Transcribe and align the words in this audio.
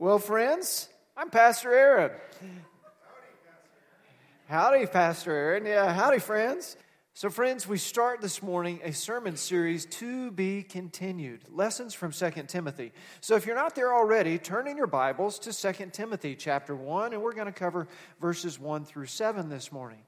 Well, 0.00 0.18
friends, 0.18 0.88
I'm 1.14 1.28
Pastor 1.28 1.74
Aaron. 1.74 2.12
Howdy, 4.48 4.86
Pastor 4.86 5.30
Aaron. 5.30 5.66
Yeah, 5.66 5.92
howdy, 5.92 6.20
friends. 6.20 6.78
So, 7.12 7.28
friends, 7.28 7.68
we 7.68 7.76
start 7.76 8.22
this 8.22 8.42
morning 8.42 8.80
a 8.82 8.94
sermon 8.94 9.36
series 9.36 9.84
to 9.84 10.30
be 10.30 10.62
continued 10.62 11.42
lessons 11.50 11.92
from 11.92 12.12
2 12.12 12.30
Timothy. 12.48 12.92
So, 13.20 13.36
if 13.36 13.44
you're 13.44 13.54
not 13.54 13.74
there 13.74 13.92
already, 13.94 14.38
turn 14.38 14.68
in 14.68 14.78
your 14.78 14.86
Bibles 14.86 15.38
to 15.40 15.52
2 15.52 15.90
Timothy 15.92 16.34
chapter 16.34 16.74
1, 16.74 17.12
and 17.12 17.20
we're 17.20 17.34
going 17.34 17.44
to 17.44 17.52
cover 17.52 17.86
verses 18.22 18.58
1 18.58 18.86
through 18.86 19.04
7 19.04 19.50
this 19.50 19.70
morning. 19.70 20.00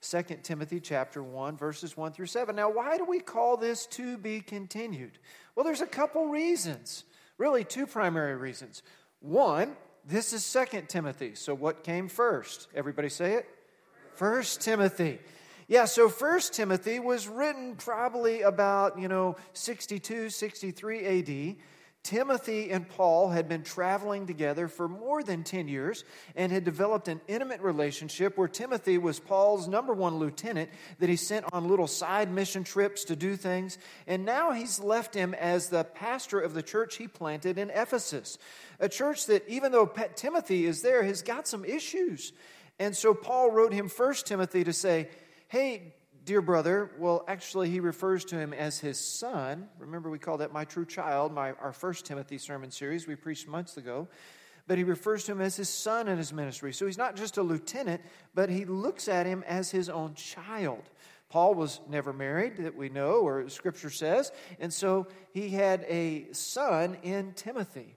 2 0.00 0.22
Timothy 0.44 0.80
chapter 0.80 1.22
1 1.22 1.58
verses 1.58 1.94
1 1.94 2.12
through 2.12 2.24
7. 2.24 2.56
Now, 2.56 2.70
why 2.70 2.96
do 2.96 3.04
we 3.04 3.20
call 3.20 3.58
this 3.58 3.84
to 3.88 4.16
be 4.16 4.40
continued? 4.40 5.18
Well, 5.54 5.64
there's 5.66 5.82
a 5.82 5.86
couple 5.86 6.28
reasons. 6.28 7.04
Really 7.38 7.64
two 7.64 7.86
primary 7.86 8.34
reasons. 8.34 8.82
One, 9.26 9.76
this 10.06 10.32
is 10.32 10.44
Second 10.44 10.88
Timothy. 10.88 11.34
So 11.34 11.52
what 11.52 11.82
came 11.82 12.08
first? 12.08 12.68
Everybody 12.76 13.08
say 13.08 13.32
it? 13.34 13.48
First 14.14 14.60
Timothy. 14.60 15.18
Yeah, 15.66 15.86
so 15.86 16.08
First 16.08 16.52
Timothy 16.54 17.00
was 17.00 17.26
written 17.26 17.74
probably 17.74 18.42
about, 18.42 19.00
you 19.00 19.08
know, 19.08 19.34
62, 19.52 20.30
63 20.30 21.06
AD. 21.06 21.56
Timothy 22.06 22.70
and 22.70 22.88
Paul 22.88 23.30
had 23.30 23.48
been 23.48 23.64
traveling 23.64 24.28
together 24.28 24.68
for 24.68 24.86
more 24.86 25.24
than 25.24 25.42
10 25.42 25.66
years 25.66 26.04
and 26.36 26.52
had 26.52 26.62
developed 26.62 27.08
an 27.08 27.20
intimate 27.26 27.60
relationship 27.60 28.38
where 28.38 28.46
Timothy 28.46 28.96
was 28.96 29.18
Paul's 29.18 29.66
number 29.66 29.92
one 29.92 30.20
lieutenant 30.20 30.70
that 31.00 31.08
he 31.08 31.16
sent 31.16 31.46
on 31.52 31.66
little 31.66 31.88
side 31.88 32.30
mission 32.30 32.62
trips 32.62 33.02
to 33.06 33.16
do 33.16 33.34
things. 33.34 33.76
And 34.06 34.24
now 34.24 34.52
he's 34.52 34.78
left 34.78 35.14
him 35.14 35.34
as 35.34 35.68
the 35.68 35.82
pastor 35.82 36.38
of 36.38 36.54
the 36.54 36.62
church 36.62 36.94
he 36.94 37.08
planted 37.08 37.58
in 37.58 37.70
Ephesus, 37.70 38.38
a 38.78 38.88
church 38.88 39.26
that, 39.26 39.42
even 39.48 39.72
though 39.72 39.86
Timothy 40.14 40.64
is 40.64 40.82
there, 40.82 41.02
has 41.02 41.22
got 41.22 41.48
some 41.48 41.64
issues. 41.64 42.32
And 42.78 42.96
so 42.96 43.14
Paul 43.14 43.50
wrote 43.50 43.72
him 43.72 43.88
First 43.88 44.26
Timothy 44.26 44.62
to 44.62 44.72
say, 44.72 45.08
Hey, 45.48 45.96
dear 46.26 46.42
brother, 46.42 46.90
well, 46.98 47.24
actually, 47.28 47.70
he 47.70 47.78
refers 47.78 48.24
to 48.26 48.36
him 48.36 48.52
as 48.52 48.80
his 48.80 48.98
son. 48.98 49.68
Remember, 49.78 50.10
we 50.10 50.18
call 50.18 50.38
that 50.38 50.52
my 50.52 50.64
true 50.64 50.84
child, 50.84 51.32
my, 51.32 51.52
our 51.52 51.72
first 51.72 52.04
Timothy 52.04 52.36
sermon 52.36 52.72
series 52.72 53.06
we 53.06 53.14
preached 53.14 53.46
months 53.46 53.76
ago. 53.76 54.08
But 54.66 54.76
he 54.76 54.84
refers 54.84 55.24
to 55.24 55.32
him 55.32 55.40
as 55.40 55.54
his 55.54 55.68
son 55.68 56.08
in 56.08 56.18
his 56.18 56.32
ministry. 56.32 56.72
So 56.72 56.84
he's 56.84 56.98
not 56.98 57.14
just 57.14 57.36
a 57.36 57.42
lieutenant, 57.42 58.02
but 58.34 58.50
he 58.50 58.64
looks 58.64 59.06
at 59.06 59.24
him 59.24 59.44
as 59.46 59.70
his 59.70 59.88
own 59.88 60.14
child. 60.14 60.82
Paul 61.28 61.54
was 61.54 61.80
never 61.88 62.12
married, 62.12 62.56
that 62.56 62.76
we 62.76 62.88
know, 62.88 63.20
or 63.20 63.48
scripture 63.48 63.90
says. 63.90 64.32
And 64.58 64.72
so 64.72 65.06
he 65.32 65.50
had 65.50 65.84
a 65.88 66.26
son 66.32 66.96
in 67.04 67.34
Timothy. 67.34 67.96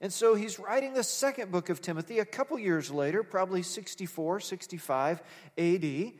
And 0.00 0.10
so 0.10 0.34
he's 0.34 0.58
writing 0.58 0.94
the 0.94 1.04
second 1.04 1.52
book 1.52 1.68
of 1.68 1.82
Timothy 1.82 2.20
a 2.20 2.24
couple 2.24 2.58
years 2.58 2.90
later, 2.90 3.22
probably 3.22 3.62
64, 3.62 4.40
65 4.40 5.22
AD. 5.58 6.12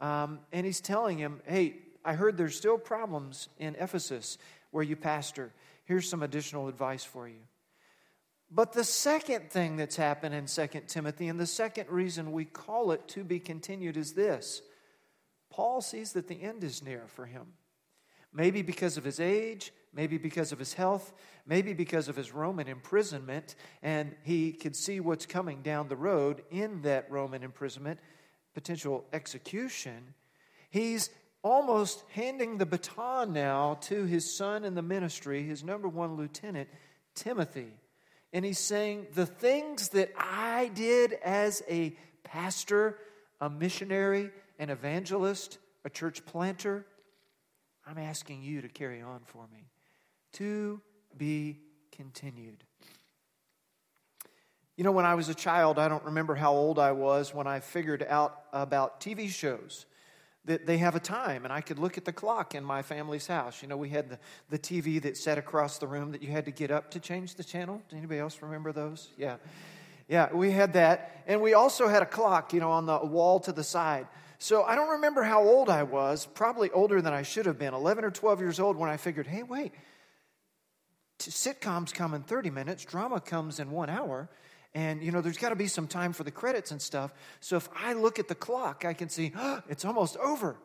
Um, 0.00 0.40
and 0.52 0.66
he's 0.66 0.80
telling 0.80 1.18
him, 1.18 1.40
hey, 1.46 1.76
I 2.04 2.14
heard 2.14 2.36
there's 2.36 2.56
still 2.56 2.78
problems 2.78 3.48
in 3.58 3.74
Ephesus 3.76 4.38
where 4.70 4.84
you 4.84 4.96
pastor. 4.96 5.52
Here's 5.84 6.08
some 6.08 6.22
additional 6.22 6.68
advice 6.68 7.04
for 7.04 7.28
you. 7.28 7.40
But 8.50 8.72
the 8.72 8.84
second 8.84 9.50
thing 9.50 9.76
that's 9.76 9.96
happened 9.96 10.34
in 10.34 10.46
2 10.46 10.66
Timothy, 10.86 11.28
and 11.28 11.40
the 11.40 11.46
second 11.46 11.88
reason 11.88 12.30
we 12.30 12.44
call 12.44 12.92
it 12.92 13.08
to 13.08 13.24
be 13.24 13.40
continued, 13.40 13.96
is 13.96 14.12
this 14.12 14.62
Paul 15.50 15.80
sees 15.80 16.12
that 16.12 16.28
the 16.28 16.42
end 16.42 16.62
is 16.62 16.82
near 16.82 17.02
for 17.06 17.26
him. 17.26 17.46
Maybe 18.32 18.62
because 18.62 18.96
of 18.96 19.04
his 19.04 19.18
age, 19.18 19.72
maybe 19.94 20.18
because 20.18 20.52
of 20.52 20.58
his 20.58 20.74
health, 20.74 21.14
maybe 21.46 21.72
because 21.72 22.08
of 22.08 22.16
his 22.16 22.32
Roman 22.32 22.68
imprisonment, 22.68 23.54
and 23.82 24.14
he 24.22 24.52
could 24.52 24.76
see 24.76 25.00
what's 25.00 25.26
coming 25.26 25.62
down 25.62 25.88
the 25.88 25.96
road 25.96 26.42
in 26.50 26.82
that 26.82 27.10
Roman 27.10 27.42
imprisonment 27.42 27.98
potential 28.56 29.04
execution, 29.12 30.14
he's 30.70 31.10
almost 31.42 32.02
handing 32.12 32.56
the 32.56 32.64
baton 32.64 33.34
now 33.34 33.76
to 33.82 34.06
his 34.06 34.34
son 34.34 34.64
in 34.64 34.74
the 34.74 34.80
ministry, 34.80 35.42
his 35.42 35.62
number 35.62 35.86
one 35.86 36.16
lieutenant, 36.16 36.66
Timothy. 37.14 37.68
And 38.32 38.46
he's 38.46 38.58
saying, 38.58 39.08
The 39.14 39.26
things 39.26 39.90
that 39.90 40.10
I 40.16 40.70
did 40.74 41.12
as 41.22 41.62
a 41.68 41.94
pastor, 42.24 42.98
a 43.42 43.50
missionary, 43.50 44.30
an 44.58 44.70
evangelist, 44.70 45.58
a 45.84 45.90
church 45.90 46.24
planter, 46.24 46.86
I'm 47.86 47.98
asking 47.98 48.42
you 48.42 48.62
to 48.62 48.68
carry 48.68 49.02
on 49.02 49.20
for 49.26 49.46
me. 49.52 49.68
To 50.32 50.80
be 51.14 51.58
continued. 51.92 52.64
You 54.76 54.84
know, 54.84 54.92
when 54.92 55.06
I 55.06 55.14
was 55.14 55.28
a 55.28 55.34
child, 55.34 55.78
I 55.78 55.88
don't 55.88 56.04
remember 56.04 56.34
how 56.34 56.52
old 56.52 56.78
I 56.78 56.92
was 56.92 57.32
when 57.32 57.46
I 57.46 57.60
figured 57.60 58.04
out 58.08 58.42
about 58.52 59.00
TV 59.00 59.28
shows. 59.28 59.86
That 60.44 60.64
they 60.64 60.78
have 60.78 60.94
a 60.94 61.00
time, 61.00 61.42
and 61.42 61.52
I 61.52 61.60
could 61.60 61.80
look 61.80 61.98
at 61.98 62.04
the 62.04 62.12
clock 62.12 62.54
in 62.54 62.62
my 62.62 62.80
family's 62.80 63.26
house. 63.26 63.62
You 63.62 63.68
know, 63.68 63.76
we 63.76 63.88
had 63.88 64.10
the, 64.10 64.18
the 64.48 64.58
TV 64.60 65.02
that 65.02 65.16
sat 65.16 65.38
across 65.38 65.78
the 65.78 65.88
room 65.88 66.12
that 66.12 66.22
you 66.22 66.30
had 66.30 66.44
to 66.44 66.52
get 66.52 66.70
up 66.70 66.92
to 66.92 67.00
change 67.00 67.34
the 67.34 67.42
channel. 67.42 67.82
Does 67.88 67.98
anybody 67.98 68.20
else 68.20 68.40
remember 68.40 68.70
those? 68.70 69.08
Yeah. 69.16 69.38
Yeah, 70.08 70.32
we 70.32 70.52
had 70.52 70.74
that. 70.74 71.24
And 71.26 71.40
we 71.40 71.54
also 71.54 71.88
had 71.88 72.02
a 72.02 72.06
clock, 72.06 72.52
you 72.52 72.60
know, 72.60 72.70
on 72.70 72.86
the 72.86 72.98
wall 72.98 73.40
to 73.40 73.52
the 73.52 73.64
side. 73.64 74.06
So 74.38 74.62
I 74.62 74.76
don't 74.76 74.90
remember 74.90 75.24
how 75.24 75.42
old 75.42 75.68
I 75.68 75.82
was, 75.82 76.26
probably 76.26 76.70
older 76.70 77.02
than 77.02 77.12
I 77.12 77.22
should 77.22 77.46
have 77.46 77.58
been, 77.58 77.74
11 77.74 78.04
or 78.04 78.12
12 78.12 78.40
years 78.40 78.60
old, 78.60 78.76
when 78.76 78.90
I 78.90 78.98
figured, 78.98 79.26
hey, 79.26 79.42
wait, 79.42 79.72
sitcoms 81.18 81.92
come 81.92 82.14
in 82.14 82.22
30 82.22 82.50
minutes, 82.50 82.84
drama 82.84 83.20
comes 83.20 83.58
in 83.58 83.70
one 83.70 83.90
hour. 83.90 84.28
And, 84.74 85.02
you 85.02 85.10
know, 85.10 85.20
there's 85.20 85.38
got 85.38 85.50
to 85.50 85.56
be 85.56 85.68
some 85.68 85.86
time 85.86 86.12
for 86.12 86.24
the 86.24 86.30
credits 86.30 86.70
and 86.70 86.80
stuff. 86.80 87.12
So 87.40 87.56
if 87.56 87.68
I 87.74 87.94
look 87.94 88.18
at 88.18 88.28
the 88.28 88.34
clock, 88.34 88.84
I 88.84 88.92
can 88.92 89.08
see, 89.08 89.32
oh, 89.36 89.62
it's 89.68 89.84
almost 89.84 90.16
over. 90.18 90.56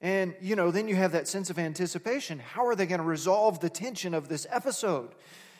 And, 0.00 0.34
you 0.42 0.56
know, 0.56 0.70
then 0.70 0.88
you 0.88 0.96
have 0.96 1.12
that 1.12 1.26
sense 1.26 1.48
of 1.48 1.58
anticipation. 1.58 2.38
How 2.38 2.66
are 2.66 2.74
they 2.74 2.86
going 2.86 3.00
to 3.00 3.06
resolve 3.06 3.60
the 3.60 3.70
tension 3.70 4.12
of 4.12 4.28
this 4.28 4.46
episode? 4.50 5.14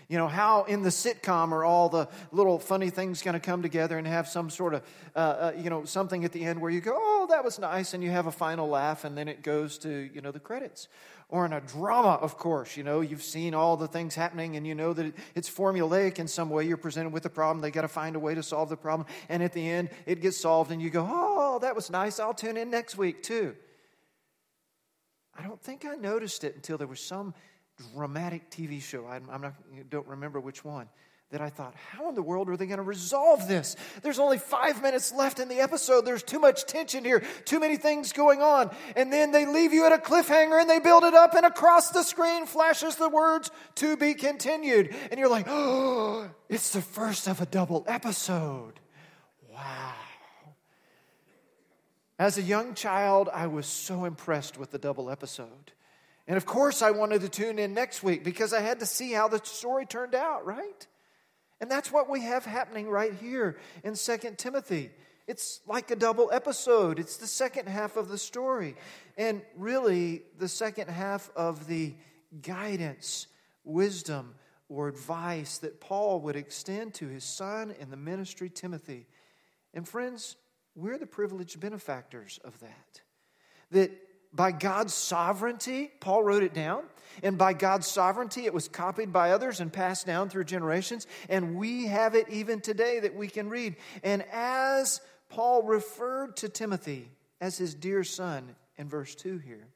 You 0.09 0.19
know, 0.19 0.29
how 0.29 0.65
in 0.65 0.83
the 0.83 0.91
sitcom 0.91 1.53
are 1.53 1.65
all 1.65 1.89
the 1.89 2.09
little 2.31 2.59
funny 2.59 2.91
things 2.91 3.23
going 3.23 3.35
to 3.35 3.41
come 3.41 3.63
together 3.63 3.99
and 3.99 4.07
have 4.07 4.29
some 4.29 4.51
sort 4.51 4.75
of, 4.75 4.83
uh, 5.15 5.19
uh, 5.19 5.53
you 5.57 5.69
know, 5.69 5.85
something 5.85 6.25
at 6.25 6.33
the 6.33 6.45
end 6.45 6.61
where 6.61 6.71
you 6.71 6.81
go, 6.81 6.95
oh, 6.97 7.27
that 7.31 7.45
was 7.45 7.59
nice, 7.59 7.93
and 7.93 8.05
you 8.05 8.11
have 8.11 8.27
a 8.27 8.33
final 8.33 8.69
laugh, 8.69 9.05
and 9.05 9.19
then 9.19 9.27
it 9.27 9.43
goes 9.43 9.79
to, 9.79 10.09
you 10.15 10.21
know, 10.21 10.31
the 10.31 10.39
credits 10.39 10.89
or 11.29 11.45
in 11.45 11.53
a 11.53 11.61
drama, 11.61 12.19
of 12.21 12.39
course. 12.39 12.77
You 12.77 12.85
know, 12.85 13.01
you've 13.01 13.23
seen 13.23 13.55
all 13.55 13.77
the 13.77 13.89
things 13.89 14.15
happening 14.15 14.57
and 14.57 14.67
you 14.67 14.75
know 14.75 14.93
that 14.93 15.13
it's 15.35 15.51
formulaic 15.51 16.19
in 16.19 16.29
some 16.29 16.51
way. 16.51 16.65
You're 16.65 16.77
presented 16.77 17.13
with 17.13 17.27
a 17.27 17.31
problem. 17.31 17.61
They 17.61 17.71
got 17.71 17.83
to 17.83 17.89
find 17.89 18.15
a 18.15 18.21
way 18.21 18.35
to 18.35 18.43
solve 18.43 18.69
the 18.69 18.77
problem. 18.77 19.09
And 19.29 19.43
at 19.43 19.53
the 19.53 19.69
end, 19.69 19.91
it 20.07 20.21
gets 20.21 20.37
solved 20.37 20.71
and 20.71 20.81
you 20.81 20.91
go, 20.91 21.07
oh, 21.09 21.59
that 21.61 21.75
was 21.75 21.91
nice. 21.91 22.21
I'll 22.21 22.35
tune 22.35 22.57
in 22.57 22.71
next 22.71 22.97
week 22.97 23.23
too. 23.23 23.57
I 25.39 25.43
don't 25.43 25.61
think 25.61 25.85
I 25.85 25.97
noticed 25.97 26.45
it 26.45 26.55
until 26.55 26.79
there 26.79 26.87
was 26.87 27.01
some 27.01 27.35
dramatic 27.95 28.51
TV 28.51 28.81
show. 28.81 29.07
I'm, 29.07 29.29
I'm 29.31 29.43
not, 29.43 29.55
don't 29.91 30.07
remember 30.07 30.41
which 30.41 30.65
one 30.65 30.89
that 31.31 31.41
I 31.41 31.51
thought, 31.51 31.75
how 31.91 32.09
in 32.09 32.15
the 32.15 32.23
world 32.23 32.49
are 32.49 32.57
they 32.57 32.67
going 32.67 32.77
to 32.77 32.85
resolve 32.85 33.49
this? 33.49 33.75
There's 34.03 34.21
only 34.21 34.39
five 34.39 34.81
minutes 34.81 35.13
left 35.13 35.41
in 35.41 35.49
the 35.49 35.59
episode. 35.59 36.05
There's 36.05 36.23
too 36.23 36.39
much 36.39 36.67
tension 36.67 37.05
here, 37.05 37.25
too 37.45 37.59
many 37.59 37.77
things 37.77 38.13
going 38.13 38.43
on. 38.43 38.71
And 38.95 39.13
then 39.13 39.33
they 39.33 39.45
leave 39.45 39.73
you 39.73 39.87
at 39.87 39.93
a 39.93 39.99
cliffhanger 39.99 40.61
and 40.61 40.71
they 40.71 40.79
build 40.79 41.03
it 41.03 41.15
up, 41.15 41.35
and 41.35 41.45
across 41.45 41.91
the 41.91 42.05
screen 42.05 42.47
flashes 42.47 42.95
the 42.95 43.09
words, 43.09 43.51
to 43.77 43.97
be 43.97 44.15
continued. 44.15 44.95
And 45.11 45.19
you're 45.19 45.29
like, 45.29 45.47
oh, 45.49 46.31
it's 46.49 46.73
the 46.73 46.81
first 46.81 47.27
of 47.27 47.41
a 47.41 47.47
double 47.47 47.85
episode. 47.89 48.79
Wow. 49.53 49.95
As 52.21 52.39
a 52.39 52.43
young 52.43 52.75
child, 52.75 53.29
I 53.33 53.49
was 53.49 53.67
so 53.67 54.05
impressed 54.05 54.59
with 54.59 54.71
the 54.71 54.79
double 54.79 55.11
episode. 55.11 55.73
And 56.29 56.37
of 56.37 56.47
course, 56.47 56.83
I 56.83 56.91
wanted 56.91 57.21
to 57.21 57.29
tune 57.29 57.59
in 57.59 57.73
next 57.73 58.03
week 58.03 58.25
because 58.25 58.53
I 58.53 58.61
had 58.61 58.81
to 58.81 58.87
see 58.87 59.13
how 59.13 59.29
the 59.29 59.41
story 59.45 59.87
turned 59.87 60.15
out, 60.15 60.45
right? 60.45 60.87
And 61.61 61.71
that's 61.71 61.93
what 61.93 62.11
we 62.11 62.23
have 62.23 62.45
happening 62.45 62.89
right 62.89 63.15
here 63.15 63.59
in 63.85 63.95
Second 63.95 64.39
Timothy. 64.39 64.91
It's 65.27 65.61
like 65.67 65.91
a 65.91 65.97
double 65.97 66.31
episode. 66.33 66.99
It's 66.99 67.17
the 67.17 67.27
second 67.27 67.69
half 67.69 67.97
of 67.97 68.09
the 68.09 68.19
story. 68.19 68.77
And 69.17 69.43
really, 69.57 70.23
the 70.39 70.49
second 70.49 70.89
half 70.89 71.31
of 71.35 71.67
the 71.67 71.95
guidance, 72.43 73.27
wisdom, 73.65 74.35
or 74.69 74.89
advice 74.89 75.59
that 75.59 75.81
Paul 75.81 76.21
would 76.23 76.37
extend 76.37 76.95
to 76.95 77.09
his 77.09 77.25
son 77.25 77.75
in 77.81 77.91
the 77.91 77.97
ministry, 77.97 78.51
Timothy. 78.51 79.07
And 79.73 79.87
friends, 79.87 80.37
we're 80.75 80.99
the 80.99 81.07
privileged 81.07 81.59
benefactors 81.61 82.39
of 82.45 82.59
that. 82.61 83.01
That 83.71 83.91
by 84.37 84.53
God's 84.53 84.93
sovereignty, 84.93 85.91
Paul 85.99 86.23
wrote 86.23 86.43
it 86.43 86.53
down, 86.53 86.85
and 87.23 87.39
by 87.39 87.55
God's 87.55 87.87
sovereignty, 87.87 88.45
it 88.45 88.53
was 88.53 88.69
copied 88.69 89.13
by 89.13 89.31
others 89.31 89.61
and 89.61 89.73
passed 89.73 90.07
down 90.07 90.29
through 90.29 90.45
generations, 90.45 91.07
and 91.31 91.57
we 91.57 91.87
have 91.87 92.15
it 92.15 92.29
even 92.29 92.61
today 92.61 93.01
that 93.01 93.17
we 93.17 93.29
can 93.29 93.49
read. 93.49 93.77
And 94.05 94.23
as 94.31 95.01
Paul 95.31 95.63
referred 95.63 96.37
to 96.37 96.51
Timothy 96.51 97.11
as 97.41 97.57
his 97.57 97.75
dear 97.75 98.05
son 98.05 98.55
in 98.77 98.89
verse 98.89 99.15
2 99.15 99.39
here, 99.39 99.67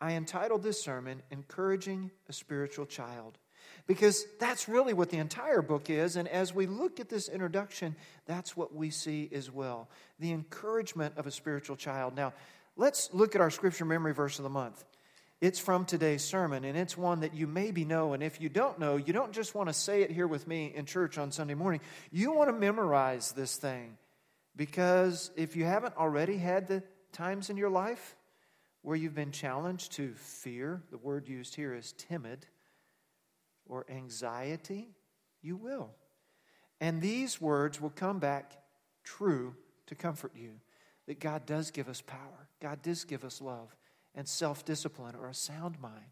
I 0.00 0.14
entitled 0.14 0.62
this 0.62 0.82
sermon, 0.82 1.22
Encouraging 1.30 2.10
a 2.28 2.32
Spiritual 2.32 2.86
Child. 2.86 3.38
because 3.86 4.24
that's 4.38 4.68
really 4.68 4.94
what 4.94 5.10
the 5.10 5.18
entire 5.18 5.62
book 5.62 5.90
is. 5.90 6.16
And 6.16 6.28
as 6.28 6.54
we 6.54 6.66
look 6.66 7.00
at 7.00 7.08
this 7.08 7.28
introduction, 7.28 7.96
that's 8.26 8.56
what 8.56 8.74
we 8.74 8.90
see 8.90 9.28
as 9.32 9.50
well 9.50 9.88
the 10.18 10.32
encouragement 10.32 11.14
of 11.16 11.26
a 11.26 11.30
spiritual 11.30 11.76
child. 11.76 12.14
Now, 12.14 12.32
let's 12.76 13.12
look 13.12 13.34
at 13.34 13.40
our 13.40 13.50
scripture 13.50 13.84
memory 13.84 14.14
verse 14.14 14.38
of 14.38 14.42
the 14.42 14.50
month. 14.50 14.84
It's 15.40 15.58
from 15.58 15.84
today's 15.84 16.22
sermon, 16.22 16.64
and 16.64 16.78
it's 16.78 16.96
one 16.96 17.20
that 17.20 17.34
you 17.34 17.48
maybe 17.48 17.84
know. 17.84 18.12
And 18.12 18.22
if 18.22 18.40
you 18.40 18.48
don't 18.48 18.78
know, 18.78 18.96
you 18.96 19.12
don't 19.12 19.32
just 19.32 19.56
want 19.56 19.68
to 19.68 19.72
say 19.72 20.02
it 20.02 20.10
here 20.12 20.28
with 20.28 20.46
me 20.46 20.72
in 20.72 20.86
church 20.86 21.18
on 21.18 21.32
Sunday 21.32 21.54
morning. 21.54 21.80
You 22.12 22.32
want 22.32 22.48
to 22.48 22.56
memorize 22.56 23.32
this 23.32 23.56
thing 23.56 23.96
because 24.54 25.32
if 25.34 25.56
you 25.56 25.64
haven't 25.64 25.96
already 25.96 26.36
had 26.36 26.68
the 26.68 26.84
times 27.12 27.50
in 27.50 27.56
your 27.56 27.70
life 27.70 28.16
where 28.82 28.96
you've 28.96 29.16
been 29.16 29.32
challenged 29.32 29.92
to 29.92 30.12
fear, 30.14 30.80
the 30.92 30.98
word 30.98 31.28
used 31.28 31.56
here 31.56 31.74
is 31.74 31.92
timid, 31.92 32.46
or 33.66 33.84
anxiety, 33.90 34.90
you 35.40 35.56
will. 35.56 35.90
And 36.80 37.00
these 37.00 37.40
words 37.40 37.80
will 37.80 37.90
come 37.90 38.18
back 38.20 38.52
true 39.02 39.56
to 39.86 39.94
comfort 39.94 40.32
you 40.36 40.60
that 41.06 41.20
God 41.20 41.46
does 41.46 41.70
give 41.70 41.88
us 41.88 42.00
power, 42.00 42.48
God 42.60 42.82
does 42.82 43.04
give 43.04 43.24
us 43.24 43.40
love 43.40 43.74
and 44.14 44.28
self 44.28 44.64
discipline 44.64 45.14
or 45.16 45.28
a 45.28 45.34
sound 45.34 45.80
mind. 45.80 46.04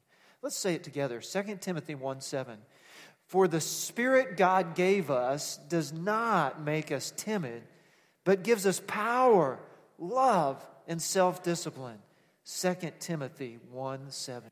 Let's 0.43 0.57
say 0.57 0.75
it 0.75 0.85
together 0.85 1.21
2 1.21 1.59
Timothy 1.61 1.95
1 1.95 2.21
7. 2.21 2.59
For 3.27 3.47
the 3.47 3.61
Spirit 3.61 4.37
God 4.37 4.75
gave 4.75 5.11
us 5.11 5.59
does 5.69 5.93
not 5.93 6.63
make 6.63 6.91
us 6.91 7.13
timid, 7.17 7.63
but 8.25 8.43
gives 8.43 8.67
us 8.67 8.83
power, 8.87 9.59
love, 9.99 10.67
and 10.89 11.01
self 11.01 11.43
discipline. 11.43 11.99
2 12.45 12.75
Timothy 12.99 13.59
1 13.71 14.11
7. 14.11 14.51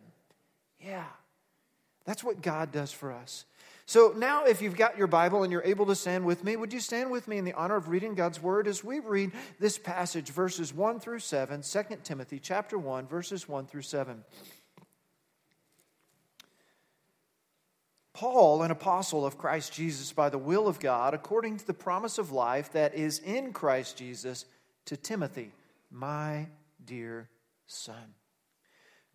Yeah, 0.81 1.05
that's 2.05 2.23
what 2.23 2.41
God 2.41 2.71
does 2.71 2.93
for 2.93 3.13
us. 3.13 3.45
So 3.89 4.13
now, 4.15 4.45
if 4.45 4.61
you've 4.61 4.77
got 4.77 4.99
your 4.99 5.07
Bible 5.07 5.45
and 5.45 5.51
you're 5.51 5.63
able 5.63 5.87
to 5.87 5.95
stand 5.95 6.27
with 6.27 6.45
me, 6.45 6.57
would 6.57 6.75
you 6.75 6.79
stand 6.79 7.11
with 7.11 7.27
me 7.27 7.39
in 7.39 7.47
the 7.47 7.55
honor 7.55 7.77
of 7.77 7.89
reading 7.89 8.15
God's 8.15 8.39
Word 8.39 8.69
as 8.69 8.85
we 8.85 8.99
read 8.99 9.33
this 9.59 9.79
passage, 9.79 10.29
verses 10.29 10.75
1 10.75 11.01
through 11.01 11.21
7, 11.21 11.63
2 11.63 11.83
Timothy 12.05 12.39
chapter 12.39 12.77
1, 12.77 13.07
verses 13.07 13.49
1 13.49 13.65
through 13.65 13.81
7. 13.81 14.25
Paul, 18.13 18.63
an 18.63 18.71
apostle 18.71 19.25
of 19.25 19.39
Christ 19.39 19.73
Jesus 19.73 20.13
by 20.13 20.29
the 20.29 20.37
will 20.37 20.69
of 20.69 20.81
God, 20.81 21.15
according 21.15 21.57
to 21.57 21.67
the 21.67 21.73
promise 21.73 22.19
of 22.19 22.31
life 22.31 22.71
that 22.73 22.95
is 22.95 23.21
in 23.21 23.55
Christ 23.55 23.97
Jesus, 23.97 24.45
to 24.85 24.99
Timothy, 24.99 25.51
my 25.91 26.49
dear 26.85 27.31
son. 27.67 28.13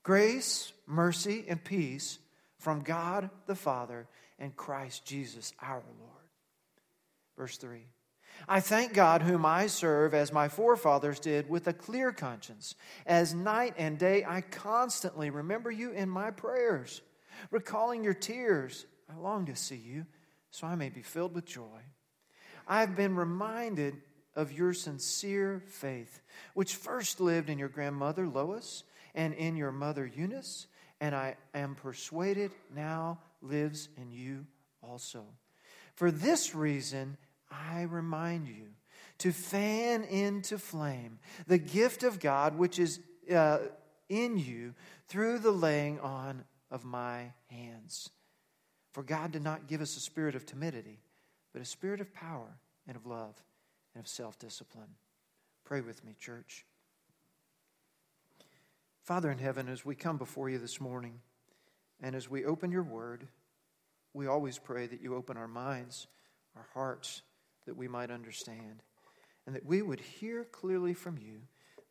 Grace, 0.02 0.74
mercy, 0.88 1.46
and 1.48 1.64
peace 1.64 2.18
from 2.58 2.82
God 2.82 3.30
the 3.46 3.54
Father 3.54 4.08
and 4.40 4.56
Christ 4.56 5.06
Jesus 5.06 5.54
our 5.62 5.84
Lord. 6.00 6.24
Verse 7.38 7.58
3 7.58 7.86
I 8.48 8.60
thank 8.60 8.94
God, 8.94 9.22
whom 9.22 9.46
I 9.46 9.68
serve 9.68 10.14
as 10.14 10.34
my 10.34 10.50
forefathers 10.50 11.20
did, 11.20 11.50
with 11.50 11.68
a 11.68 11.74
clear 11.74 12.12
conscience. 12.12 12.76
As 13.06 13.34
night 13.34 13.76
and 13.78 13.98
day 13.98 14.26
I 14.28 14.42
constantly 14.42 15.30
remember 15.30 15.72
you 15.72 15.92
in 15.92 16.10
my 16.10 16.32
prayers. 16.32 17.02
Recalling 17.52 18.04
your 18.04 18.14
tears, 18.14 18.86
I 19.10 19.20
long 19.20 19.46
to 19.46 19.56
see 19.56 19.78
you, 19.78 20.06
so 20.52 20.68
I 20.68 20.76
may 20.76 20.90
be 20.90 21.02
filled 21.02 21.36
with 21.36 21.46
joy. 21.46 21.82
I 22.68 22.80
have 22.80 22.96
been 22.96 23.16
reminded 23.16 23.96
of 24.36 24.52
your 24.52 24.74
sincere 24.74 25.62
faith, 25.68 26.22
which 26.54 26.76
first 26.76 27.20
lived 27.20 27.50
in 27.50 27.60
your 27.60 27.70
grandmother 27.70 28.28
Lois 28.28 28.84
and 29.14 29.34
in 29.34 29.56
your 29.56 29.72
mother 29.72 30.06
Eunice, 30.06 30.68
and 31.04 31.14
I 31.14 31.36
am 31.54 31.76
persuaded 31.76 32.52
now 32.74 33.20
lives 33.42 33.90
in 33.98 34.14
you 34.14 34.46
also. 34.82 35.26
For 35.96 36.12
this 36.12 36.56
reason, 36.56 37.18
I 37.52 37.82
remind 37.82 38.48
you 38.48 38.68
to 39.18 39.34
fan 39.34 40.06
into 40.06 40.58
flame 40.58 41.20
the 41.46 41.58
gift 41.58 42.04
of 42.04 42.22
God 42.22 42.58
which 42.58 42.80
is 42.80 43.02
uh, 43.30 43.58
in 44.08 44.38
you 44.38 44.76
through 45.10 45.40
the 45.40 45.52
laying 45.52 46.00
on 46.00 46.46
of 46.72 46.86
my 46.86 47.34
hands. 47.48 48.10
For 48.94 49.04
God 49.04 49.34
did 49.34 49.44
not 49.44 49.68
give 49.68 49.82
us 49.82 49.98
a 49.98 50.00
spirit 50.00 50.36
of 50.36 50.46
timidity, 50.46 51.00
but 51.52 51.62
a 51.62 51.66
spirit 51.66 52.00
of 52.00 52.14
power 52.14 52.60
and 52.88 52.96
of 52.96 53.06
love 53.06 53.36
and 53.94 54.02
of 54.02 54.08
self 54.08 54.40
discipline. 54.40 54.96
Pray 55.66 55.82
with 55.82 56.02
me, 56.06 56.16
church. 56.18 56.66
Father 59.04 59.30
in 59.30 59.38
heaven, 59.38 59.68
as 59.68 59.84
we 59.84 59.96
come 59.96 60.18
before 60.18 60.50
you 60.50 60.58
this 60.58 60.80
morning, 60.80 61.20
and 62.02 62.16
as 62.16 62.30
we 62.30 62.46
open 62.46 62.72
your 62.72 62.84
word, 62.84 63.28
we 64.14 64.28
always 64.28 64.58
pray 64.58 64.88
that 64.88 65.02
you 65.02 65.14
open 65.16 65.36
our 65.36 65.48
minds, 65.48 66.08
our 66.56 66.68
hearts, 66.74 67.22
that 67.66 67.76
we 67.76 67.90
might 67.90 68.10
understand, 68.10 68.82
and 69.46 69.54
that 69.54 69.66
we 69.66 69.82
would 69.82 70.00
hear 70.00 70.46
clearly 70.46 70.94
from 70.94 71.18
you 71.18 71.42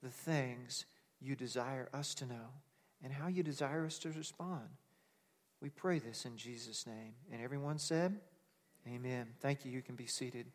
the 0.02 0.08
things 0.08 0.86
you 1.20 1.36
desire 1.36 1.90
us 1.92 2.14
to 2.14 2.24
know 2.24 2.48
and 3.04 3.12
how 3.12 3.28
you 3.28 3.42
desire 3.42 3.84
us 3.84 3.98
to 3.98 4.10
respond. 4.10 4.68
We 5.60 5.68
pray 5.68 5.98
this 5.98 6.24
in 6.24 6.38
Jesus' 6.38 6.86
name. 6.86 7.12
And 7.30 7.42
everyone 7.42 7.78
said, 7.78 8.18
Amen. 8.88 9.28
Thank 9.40 9.66
you. 9.66 9.70
You 9.70 9.82
can 9.82 9.96
be 9.96 10.06
seated. 10.06 10.46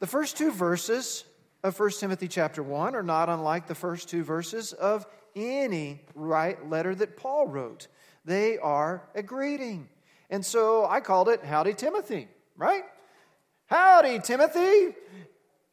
The 0.00 0.06
first 0.06 0.36
two 0.36 0.50
verses 0.50 1.24
of 1.64 1.80
1 1.80 1.90
Timothy 1.92 2.28
chapter 2.28 2.62
1 2.62 2.94
are 2.94 3.02
not 3.02 3.30
unlike 3.30 3.66
the 3.66 3.74
first 3.74 4.10
two 4.10 4.22
verses 4.22 4.74
of 4.74 5.06
any 5.34 6.02
right 6.14 6.68
letter 6.68 6.94
that 6.94 7.16
Paul 7.16 7.48
wrote. 7.48 7.88
They 8.26 8.58
are 8.58 9.08
a 9.14 9.22
greeting. 9.22 9.88
And 10.28 10.44
so 10.44 10.84
I 10.84 11.00
called 11.00 11.30
it 11.30 11.42
Howdy 11.42 11.72
Timothy, 11.72 12.28
right? 12.54 12.84
Howdy 13.66 14.18
Timothy. 14.18 14.94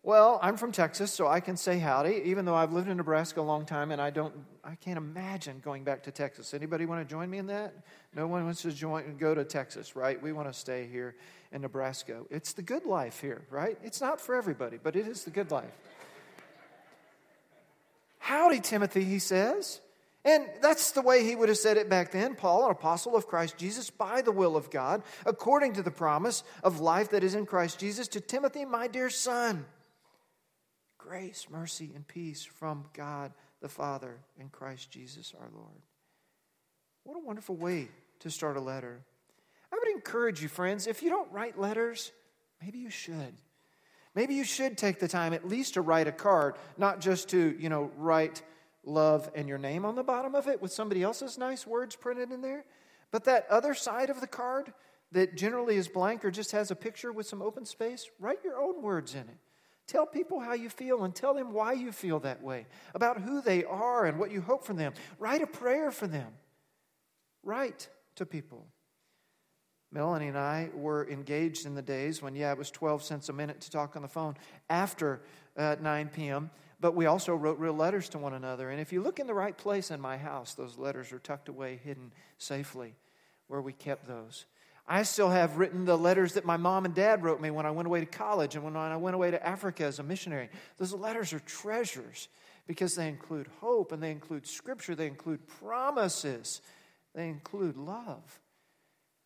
Well, 0.03 0.39
I'm 0.41 0.57
from 0.57 0.71
Texas, 0.71 1.13
so 1.13 1.27
I 1.27 1.39
can 1.41 1.55
say 1.55 1.77
howdy, 1.77 2.23
even 2.25 2.43
though 2.43 2.55
I've 2.55 2.73
lived 2.73 2.89
in 2.89 2.97
Nebraska 2.97 3.39
a 3.39 3.43
long 3.43 3.65
time 3.65 3.91
and 3.91 4.01
I 4.01 4.09
don't 4.09 4.33
I 4.63 4.75
can't 4.75 4.97
imagine 4.97 5.61
going 5.63 5.83
back 5.83 6.03
to 6.03 6.11
Texas. 6.11 6.53
Anybody 6.53 6.85
want 6.85 7.07
to 7.07 7.11
join 7.11 7.29
me 7.29 7.37
in 7.37 7.47
that? 7.47 7.73
No 8.15 8.27
one 8.27 8.45
wants 8.45 8.63
to 8.63 8.71
join 8.71 9.03
and 9.05 9.19
go 9.19 9.35
to 9.35 9.43
Texas, 9.43 9.95
right? 9.95 10.21
We 10.21 10.33
want 10.33 10.51
to 10.51 10.53
stay 10.53 10.87
here 10.91 11.15
in 11.51 11.61
Nebraska. 11.61 12.21
It's 12.29 12.53
the 12.53 12.61
good 12.63 12.85
life 12.85 13.21
here, 13.21 13.45
right? 13.51 13.77
It's 13.83 14.01
not 14.01 14.19
for 14.19 14.35
everybody, 14.35 14.79
but 14.81 14.95
it 14.95 15.07
is 15.07 15.23
the 15.23 15.31
good 15.31 15.51
life. 15.51 15.71
Howdy, 18.19 18.59
Timothy, 18.59 19.03
he 19.03 19.19
says. 19.19 19.81
And 20.23 20.47
that's 20.61 20.91
the 20.91 21.01
way 21.01 21.23
he 21.23 21.35
would 21.35 21.49
have 21.49 21.57
said 21.57 21.77
it 21.77 21.89
back 21.89 22.11
then. 22.11 22.35
Paul, 22.35 22.65
an 22.65 22.71
apostle 22.71 23.15
of 23.15 23.27
Christ 23.27 23.57
Jesus, 23.57 23.89
by 23.89 24.21
the 24.21 24.31
will 24.31 24.55
of 24.55 24.69
God, 24.69 25.01
according 25.25 25.73
to 25.73 25.83
the 25.83 25.91
promise 25.91 26.43
of 26.63 26.79
life 26.79 27.09
that 27.09 27.23
is 27.23 27.33
in 27.33 27.47
Christ 27.47 27.79
Jesus, 27.79 28.07
to 28.09 28.21
Timothy, 28.21 28.65
my 28.65 28.87
dear 28.87 29.09
son. 29.09 29.65
Grace, 31.07 31.47
mercy, 31.49 31.91
and 31.95 32.07
peace 32.07 32.45
from 32.45 32.85
God 32.93 33.31
the 33.61 33.69
Father 33.69 34.19
and 34.39 34.51
Christ 34.51 34.91
Jesus 34.91 35.33
our 35.39 35.49
Lord. 35.53 35.81
What 37.03 37.17
a 37.17 37.25
wonderful 37.25 37.55
way 37.55 37.89
to 38.19 38.29
start 38.29 38.57
a 38.57 38.61
letter. 38.61 39.01
I 39.73 39.77
would 39.77 39.95
encourage 39.95 40.41
you, 40.41 40.47
friends, 40.47 40.87
if 40.87 41.01
you 41.01 41.09
don't 41.09 41.31
write 41.31 41.59
letters, 41.59 42.11
maybe 42.61 42.77
you 42.77 42.89
should. 42.89 43.33
Maybe 44.13 44.35
you 44.35 44.43
should 44.43 44.77
take 44.77 44.99
the 44.99 45.07
time 45.07 45.33
at 45.33 45.47
least 45.47 45.73
to 45.75 45.81
write 45.81 46.07
a 46.07 46.11
card, 46.11 46.55
not 46.77 46.99
just 46.99 47.29
to, 47.29 47.55
you 47.57 47.69
know, 47.69 47.91
write 47.97 48.41
love 48.83 49.29
and 49.33 49.47
your 49.47 49.57
name 49.57 49.85
on 49.85 49.95
the 49.95 50.03
bottom 50.03 50.35
of 50.35 50.47
it 50.47 50.61
with 50.61 50.71
somebody 50.71 51.01
else's 51.01 51.37
nice 51.37 51.65
words 51.65 51.95
printed 51.95 52.31
in 52.31 52.41
there. 52.41 52.65
But 53.11 53.23
that 53.25 53.47
other 53.49 53.73
side 53.73 54.09
of 54.09 54.21
the 54.21 54.27
card 54.27 54.73
that 55.11 55.35
generally 55.35 55.75
is 55.75 55.87
blank 55.87 56.23
or 56.23 56.31
just 56.31 56.51
has 56.51 56.71
a 56.71 56.75
picture 56.75 57.11
with 57.11 57.25
some 57.25 57.41
open 57.41 57.65
space, 57.65 58.09
write 58.19 58.43
your 58.43 58.59
own 58.59 58.81
words 58.81 59.13
in 59.13 59.21
it. 59.21 59.37
Tell 59.91 60.05
people 60.05 60.39
how 60.39 60.53
you 60.53 60.69
feel 60.69 61.03
and 61.03 61.13
tell 61.13 61.33
them 61.33 61.51
why 61.51 61.73
you 61.73 61.91
feel 61.91 62.21
that 62.21 62.41
way, 62.41 62.65
about 62.95 63.19
who 63.19 63.41
they 63.41 63.65
are 63.65 64.05
and 64.05 64.17
what 64.17 64.31
you 64.31 64.39
hope 64.39 64.63
from 64.63 64.77
them. 64.77 64.93
Write 65.19 65.41
a 65.41 65.47
prayer 65.47 65.91
for 65.91 66.07
them. 66.07 66.31
Write 67.43 67.89
to 68.15 68.25
people. 68.25 68.65
Melanie 69.91 70.29
and 70.29 70.37
I 70.37 70.69
were 70.73 71.09
engaged 71.09 71.65
in 71.65 71.75
the 71.75 71.81
days 71.81 72.21
when, 72.21 72.37
yeah, 72.37 72.53
it 72.53 72.57
was 72.57 72.71
12 72.71 73.03
cents 73.03 73.27
a 73.27 73.33
minute 73.33 73.59
to 73.59 73.69
talk 73.69 73.97
on 73.97 74.01
the 74.01 74.07
phone 74.07 74.37
after 74.69 75.23
uh, 75.57 75.75
9 75.81 76.09
p.m., 76.15 76.51
but 76.79 76.95
we 76.95 77.05
also 77.05 77.35
wrote 77.35 77.59
real 77.59 77.73
letters 77.73 78.07
to 78.09 78.17
one 78.17 78.33
another. 78.33 78.69
And 78.69 78.79
if 78.79 78.93
you 78.93 79.01
look 79.01 79.19
in 79.19 79.27
the 79.27 79.33
right 79.33 79.57
place 79.57 79.91
in 79.91 79.99
my 79.99 80.15
house, 80.15 80.53
those 80.53 80.77
letters 80.77 81.11
are 81.11 81.19
tucked 81.19 81.49
away, 81.49 81.81
hidden 81.83 82.13
safely 82.37 82.95
where 83.47 83.61
we 83.61 83.73
kept 83.73 84.07
those. 84.07 84.45
I 84.87 85.03
still 85.03 85.29
have 85.29 85.57
written 85.57 85.85
the 85.85 85.97
letters 85.97 86.33
that 86.33 86.45
my 86.45 86.57
mom 86.57 86.85
and 86.85 86.93
dad 86.93 87.23
wrote 87.23 87.39
me 87.39 87.51
when 87.51 87.65
I 87.65 87.71
went 87.71 87.87
away 87.87 87.99
to 88.01 88.05
college 88.05 88.55
and 88.55 88.63
when 88.63 88.75
I 88.75 88.97
went 88.97 89.15
away 89.15 89.31
to 89.31 89.45
Africa 89.45 89.85
as 89.85 89.99
a 89.99 90.03
missionary. 90.03 90.49
Those 90.77 90.93
letters 90.93 91.33
are 91.33 91.39
treasures 91.39 92.27
because 92.67 92.95
they 92.95 93.07
include 93.07 93.47
hope 93.59 93.91
and 93.91 94.01
they 94.01 94.11
include 94.11 94.47
scripture, 94.47 94.95
they 94.95 95.07
include 95.07 95.47
promises, 95.47 96.61
they 97.13 97.29
include 97.29 97.77
love. 97.77 98.39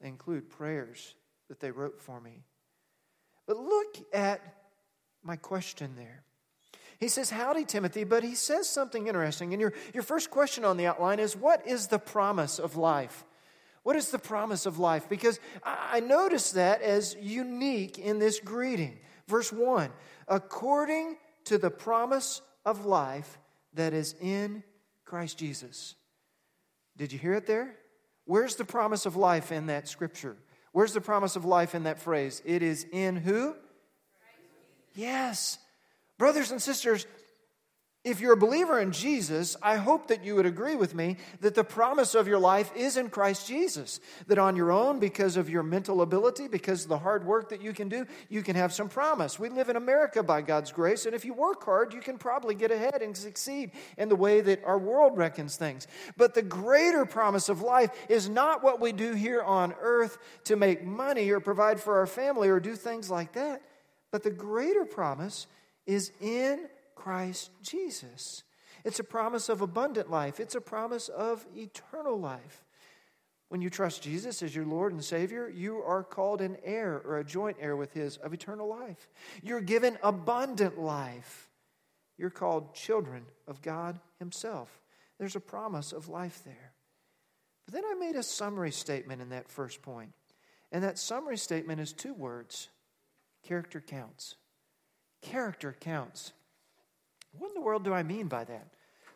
They 0.01 0.07
include 0.07 0.49
prayers 0.49 1.15
that 1.47 1.59
they 1.59 1.71
wrote 1.71 1.99
for 2.01 2.19
me. 2.19 2.43
But 3.47 3.57
look 3.57 3.97
at 4.13 4.41
my 5.23 5.35
question 5.35 5.95
there. 5.95 6.23
He 6.99 7.07
says, 7.07 7.29
Howdy, 7.29 7.65
Timothy, 7.65 8.03
but 8.03 8.23
he 8.23 8.35
says 8.35 8.69
something 8.69 9.07
interesting. 9.07 9.53
And 9.53 9.61
your, 9.61 9.73
your 9.93 10.03
first 10.03 10.31
question 10.31 10.63
on 10.63 10.77
the 10.77 10.85
outline 10.85 11.19
is, 11.19 11.35
What 11.35 11.67
is 11.67 11.87
the 11.87 11.99
promise 11.99 12.59
of 12.59 12.75
life? 12.75 13.25
What 13.85 13.95
is 13.95 14.09
the 14.09 14.17
promise 14.17 14.65
of 14.65 14.79
life? 14.79 15.07
Because 15.07 15.39
I 15.63 15.99
notice 15.99 16.53
that 16.53 16.81
as 16.81 17.15
unique 17.21 17.99
in 17.99 18.17
this 18.17 18.39
greeting. 18.39 18.97
Verse 19.27 19.53
1 19.53 19.91
according 20.27 21.17
to 21.43 21.59
the 21.59 21.69
promise 21.69 22.41
of 22.65 22.87
life 22.87 23.37
that 23.75 23.93
is 23.93 24.15
in 24.19 24.63
Christ 25.05 25.37
Jesus. 25.37 25.93
Did 26.97 27.13
you 27.13 27.19
hear 27.19 27.35
it 27.35 27.45
there? 27.45 27.75
Where's 28.25 28.55
the 28.55 28.65
promise 28.65 29.05
of 29.05 29.17
life 29.17 29.51
in 29.51 29.67
that 29.67 29.87
scripture? 29.87 30.35
Where's 30.71 30.93
the 30.93 31.01
promise 31.01 31.35
of 31.35 31.45
life 31.45 31.75
in 31.75 31.83
that 31.83 31.99
phrase? 31.99 32.41
It 32.43 32.63
is 32.63 32.87
in 32.91 33.15
who? 33.15 33.55
Yes. 34.95 35.59
Brothers 36.17 36.49
and 36.49 36.59
sisters, 36.59 37.05
if 38.05 38.21
you're 38.21 38.33
a 38.33 38.37
believer 38.37 38.79
in 38.79 38.91
Jesus, 38.91 39.57
I 39.63 39.77
hope 39.77 40.07
that 40.09 40.23
you 40.23 40.35
would 40.35 40.45
agree 40.45 40.75
with 40.75 40.93
me 40.93 41.17
that 41.41 41.55
the 41.55 41.63
promise 41.63 42.13
of 42.13 42.27
your 42.27 42.37
life 42.37 42.71
is 42.75 42.97
in 42.97 43.09
Christ 43.09 43.47
Jesus. 43.47 43.99
That 44.27 44.37
on 44.37 44.55
your 44.55 44.71
own, 44.71 44.99
because 44.99 45.37
of 45.37 45.49
your 45.49 45.63
mental 45.63 46.03
ability, 46.03 46.47
because 46.47 46.83
of 46.83 46.89
the 46.89 46.99
hard 46.99 47.25
work 47.25 47.49
that 47.49 47.63
you 47.63 47.73
can 47.73 47.89
do, 47.89 48.05
you 48.29 48.43
can 48.43 48.55
have 48.55 48.71
some 48.71 48.89
promise. 48.89 49.39
We 49.39 49.49
live 49.49 49.69
in 49.69 49.75
America 49.75 50.21
by 50.21 50.43
God's 50.43 50.71
grace, 50.71 51.07
and 51.07 51.15
if 51.15 51.25
you 51.25 51.33
work 51.33 51.65
hard, 51.65 51.95
you 51.95 51.99
can 51.99 52.19
probably 52.19 52.53
get 52.53 52.69
ahead 52.69 53.01
and 53.01 53.17
succeed 53.17 53.71
in 53.97 54.07
the 54.07 54.15
way 54.15 54.39
that 54.39 54.63
our 54.63 54.77
world 54.77 55.17
reckons 55.17 55.55
things. 55.55 55.87
But 56.15 56.35
the 56.35 56.43
greater 56.43 57.05
promise 57.07 57.49
of 57.49 57.63
life 57.63 57.89
is 58.07 58.29
not 58.29 58.63
what 58.63 58.79
we 58.79 58.91
do 58.91 59.15
here 59.15 59.41
on 59.41 59.73
earth 59.81 60.19
to 60.43 60.55
make 60.55 60.85
money 60.85 61.31
or 61.31 61.39
provide 61.39 61.79
for 61.79 61.97
our 61.97 62.07
family 62.07 62.49
or 62.49 62.59
do 62.59 62.75
things 62.75 63.09
like 63.09 63.33
that. 63.33 63.63
But 64.11 64.21
the 64.21 64.29
greater 64.29 64.85
promise 64.85 65.47
is 65.87 66.11
in 66.21 66.67
Christ 66.95 67.51
Jesus. 67.61 68.43
It's 68.83 68.99
a 68.99 69.03
promise 69.03 69.49
of 69.49 69.61
abundant 69.61 70.09
life, 70.09 70.39
it's 70.39 70.55
a 70.55 70.61
promise 70.61 71.09
of 71.09 71.45
eternal 71.55 72.19
life. 72.19 72.63
When 73.49 73.61
you 73.61 73.69
trust 73.69 74.01
Jesus 74.01 74.41
as 74.41 74.55
your 74.55 74.65
Lord 74.65 74.91
and 74.91 75.03
Savior, 75.03 75.47
you 75.47 75.77
are 75.77 76.03
called 76.03 76.41
an 76.41 76.57
heir 76.63 77.01
or 77.05 77.19
a 77.19 77.23
joint 77.23 77.57
heir 77.59 77.75
with 77.75 77.93
His 77.93 78.17
of 78.17 78.33
eternal 78.33 78.67
life. 78.67 79.07
You're 79.43 79.61
given 79.61 79.97
abundant 80.01 80.79
life. 80.79 81.49
You're 82.17 82.31
called 82.31 82.73
children 82.73 83.23
of 83.47 83.61
God 83.61 83.99
Himself. 84.19 84.81
There's 85.19 85.35
a 85.35 85.41
promise 85.41 85.93
of 85.93 86.09
life 86.09 86.41
there. 86.43 86.73
But 87.65 87.75
then 87.75 87.83
I 87.85 87.95
made 87.95 88.15
a 88.15 88.23
summary 88.23 88.71
statement 88.71 89.21
in 89.21 89.29
that 89.29 89.49
first 89.49 89.81
point. 89.81 90.11
And 90.71 90.83
that 90.83 90.99
summary 90.99 91.37
statement 91.37 91.79
is 91.79 91.93
two 91.93 92.13
words 92.13 92.69
character 93.43 93.79
counts. 93.79 94.35
Character 95.21 95.75
counts. 95.79 96.33
What 97.37 97.49
in 97.49 97.53
the 97.55 97.61
world 97.61 97.83
do 97.83 97.93
I 97.93 98.03
mean 98.03 98.27
by 98.27 98.43
that? 98.43 98.67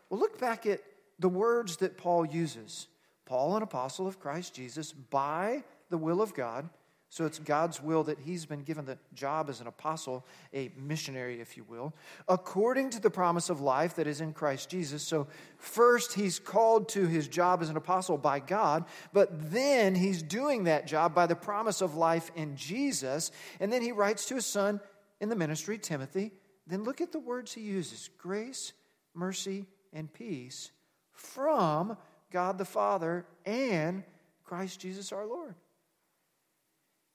Well, 0.09 0.19
look 0.19 0.39
back 0.39 0.65
at 0.65 0.81
the 1.19 1.29
words 1.29 1.77
that 1.77 1.97
Paul 1.97 2.25
uses. 2.25 2.88
Paul, 3.25 3.55
an 3.55 3.63
apostle 3.63 4.07
of 4.07 4.19
Christ 4.19 4.55
Jesus, 4.55 4.91
by 4.91 5.63
the 5.89 5.97
will 5.97 6.21
of 6.21 6.33
God. 6.33 6.69
So 7.11 7.25
it's 7.25 7.39
God's 7.39 7.81
will 7.81 8.03
that 8.03 8.19
he's 8.19 8.45
been 8.45 8.61
given 8.61 8.85
the 8.85 8.99
job 9.15 9.49
as 9.49 9.61
an 9.61 9.67
apostle, 9.67 10.25
a 10.53 10.71
missionary, 10.77 11.41
if 11.41 11.57
you 11.57 11.63
will, 11.63 11.93
according 12.27 12.91
to 12.91 12.99
the 12.99 13.09
promise 13.09 13.49
of 13.49 13.61
life 13.61 13.95
that 13.95 14.05
is 14.05 14.21
in 14.21 14.31
Christ 14.31 14.69
Jesus. 14.69 15.01
So 15.01 15.27
first, 15.57 16.13
he's 16.13 16.38
called 16.38 16.88
to 16.89 17.07
his 17.07 17.27
job 17.27 17.63
as 17.63 17.69
an 17.69 17.77
apostle 17.77 18.19
by 18.19 18.39
God, 18.39 18.85
but 19.11 19.51
then 19.51 19.95
he's 19.95 20.21
doing 20.21 20.65
that 20.65 20.85
job 20.85 21.15
by 21.15 21.25
the 21.25 21.35
promise 21.35 21.81
of 21.81 21.95
life 21.95 22.29
in 22.35 22.55
Jesus. 22.55 23.31
And 23.59 23.73
then 23.73 23.81
he 23.81 23.91
writes 23.91 24.25
to 24.27 24.35
his 24.35 24.45
son 24.45 24.79
in 25.19 25.29
the 25.29 25.35
ministry, 25.35 25.79
Timothy, 25.79 26.31
then 26.69 26.83
look 26.83 27.01
at 27.01 27.11
the 27.11 27.19
words 27.19 27.53
he 27.53 27.61
uses 27.61 28.09
grace, 28.17 28.73
mercy, 29.13 29.65
and 29.91 30.11
peace 30.11 30.71
from 31.11 31.97
God 32.31 32.57
the 32.57 32.65
Father 32.65 33.25
and 33.45 34.03
Christ 34.43 34.79
Jesus 34.79 35.11
our 35.11 35.25
Lord. 35.25 35.55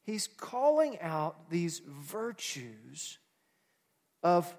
He's 0.02 0.28
calling 0.36 1.00
out 1.00 1.50
these 1.50 1.80
virtues 1.86 3.18
of 4.22 4.54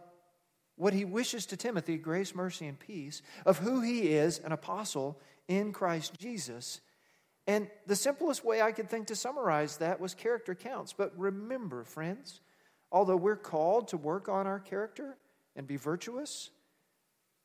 what 0.76 0.94
he 0.94 1.06
wishes 1.06 1.46
to 1.48 1.58
Timothy 1.58 1.98
grace, 1.98 2.34
mercy, 2.34 2.68
and 2.68 2.80
peace, 2.80 3.22
of 3.46 3.60
who 3.60 3.82
he 3.82 4.10
is, 4.14 4.40
an 4.40 4.52
apostle 4.52 5.20
in 5.48 5.72
Christ 5.72 6.20
Jesus. 6.20 6.82
And 7.48 7.70
the 7.86 7.96
simplest 7.96 8.44
way 8.44 8.62
I 8.62 8.72
could 8.72 8.90
think 8.90 9.08
to 9.08 9.16
summarize 9.16 9.78
that 9.78 10.00
was 10.00 10.14
character 10.16 10.56
counts. 10.56 10.94
But 10.94 11.14
remember, 11.18 11.84
friends, 11.84 12.42
although 12.92 13.18
we're 13.18 13.36
called 13.36 13.90
to 13.90 13.98
work 13.98 14.30
on 14.30 14.48
our 14.48 14.60
character 14.60 15.18
and 15.56 15.68
be 15.68 15.78
virtuous, 15.78 16.50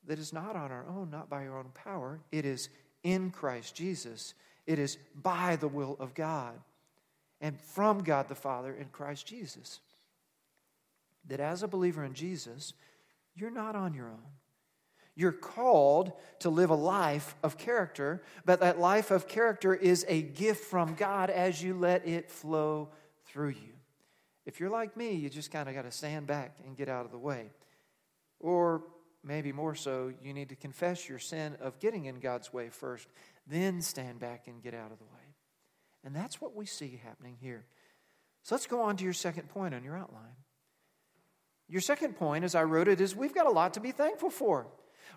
that 0.07 0.19
is 0.19 0.33
not 0.33 0.57
on 0.57 0.71
our 0.73 0.87
own, 0.89 1.11
not 1.11 1.29
by 1.29 1.47
our 1.47 1.59
own 1.59 1.71
power. 1.75 2.21
It 2.33 2.45
is 2.45 2.69
in 3.03 3.31
Christ 3.31 3.75
Jesus. 3.75 4.35
It 4.67 4.79
is 4.79 4.99
by 5.15 5.57
the 5.57 5.69
will 5.69 5.97
of 6.01 6.15
God 6.15 6.55
and 7.41 7.61
from 7.61 8.03
God 8.03 8.29
the 8.29 8.35
Father 8.35 8.75
in 8.75 8.87
Christ 8.89 9.27
Jesus. 9.27 9.81
That 11.29 11.41
as 11.41 11.63
a 11.63 11.69
believer 11.69 12.05
in 12.05 12.15
Jesus, 12.15 12.73
you're 13.35 13.51
not 13.51 13.77
on 13.77 13.95
your 13.95 14.09
own. 14.09 14.23
You're 15.15 15.33
called 15.33 16.13
to 16.41 16.51
live 16.51 16.71
a 16.71 16.75
life 16.75 17.35
of 17.43 17.59
character, 17.59 18.23
but 18.45 18.61
that 18.61 18.79
life 18.79 19.11
of 19.11 19.29
character 19.29 19.75
is 19.75 20.05
a 20.09 20.23
gift 20.23 20.65
from 20.65 20.95
God 20.95 21.31
as 21.31 21.63
you 21.63 21.75
let 21.75 22.07
it 22.07 22.31
flow 22.31 22.89
through 23.27 23.51
you. 23.51 23.80
If 24.51 24.59
you're 24.59 24.69
like 24.69 24.97
me, 24.97 25.15
you 25.15 25.31
just 25.31 25.53
kind 25.53 25.69
of 25.69 25.77
got 25.77 25.83
to 25.83 25.93
stand 25.93 26.27
back 26.27 26.57
and 26.67 26.77
get 26.77 26.89
out 26.89 27.05
of 27.05 27.13
the 27.13 27.19
way. 27.19 27.53
Or 28.41 28.83
maybe 29.23 29.53
more 29.53 29.77
so, 29.77 30.13
you 30.21 30.35
need 30.35 30.49
to 30.49 30.57
confess 30.57 31.09
your 31.09 31.21
sin 31.21 31.57
of 31.61 31.79
getting 31.79 32.07
in 32.07 32.19
God's 32.19 32.53
way 32.53 32.69
first, 32.69 33.07
then 33.47 33.81
stand 33.81 34.19
back 34.19 34.49
and 34.49 34.61
get 34.61 34.75
out 34.75 34.91
of 34.91 34.99
the 34.99 35.05
way. 35.05 35.37
And 36.03 36.17
that's 36.17 36.41
what 36.41 36.57
we 36.57 36.67
see 36.67 37.01
happening 37.05 37.37
here. 37.41 37.65
So 38.43 38.57
let's 38.57 38.67
go 38.67 38.83
on 38.83 38.97
to 38.97 39.05
your 39.05 39.13
second 39.13 39.51
point 39.51 39.73
on 39.73 39.85
your 39.85 39.97
outline. 39.97 40.35
Your 41.69 41.81
second 41.81 42.17
point, 42.17 42.43
as 42.43 42.57
I 42.57 42.65
wrote 42.65 42.89
it, 42.89 43.01
is 43.01 43.15
we've 43.15 43.33
got 43.33 43.47
a 43.47 43.51
lot 43.51 43.75
to 43.75 43.81
be 43.81 43.93
thankful 43.93 44.31
for. 44.31 44.67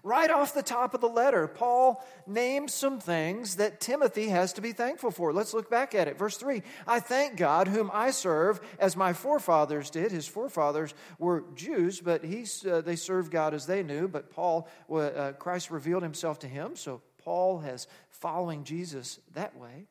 Right 0.01 0.29
off 0.29 0.53
the 0.53 0.63
top 0.63 0.93
of 0.93 1.01
the 1.01 1.07
letter, 1.07 1.47
Paul 1.47 2.03
names 2.25 2.73
some 2.73 2.99
things 2.99 3.57
that 3.57 3.79
Timothy 3.79 4.29
has 4.29 4.53
to 4.53 4.61
be 4.61 4.71
thankful 4.71 5.11
for. 5.11 5.31
Let's 5.31 5.53
look 5.53 5.69
back 5.69 5.93
at 5.93 6.07
it. 6.07 6.17
Verse 6.17 6.37
3 6.37 6.63
I 6.87 6.99
thank 6.99 7.37
God, 7.37 7.67
whom 7.67 7.91
I 7.93 8.11
serve 8.11 8.59
as 8.79 8.97
my 8.97 9.13
forefathers 9.13 9.89
did. 9.89 10.11
His 10.11 10.27
forefathers 10.27 10.93
were 11.19 11.45
Jews, 11.55 12.01
but 12.01 12.23
he, 12.23 12.45
uh, 12.69 12.81
they 12.81 12.95
served 12.95 13.31
God 13.31 13.53
as 13.53 13.65
they 13.65 13.83
knew. 13.83 14.07
But 14.07 14.31
Paul, 14.31 14.67
uh, 14.91 15.33
Christ 15.33 15.71
revealed 15.71 16.03
himself 16.03 16.39
to 16.39 16.47
him, 16.47 16.75
so 16.75 17.01
Paul 17.23 17.59
has 17.59 17.87
following 18.09 18.63
Jesus 18.63 19.19
that 19.33 19.55
way. 19.57 19.87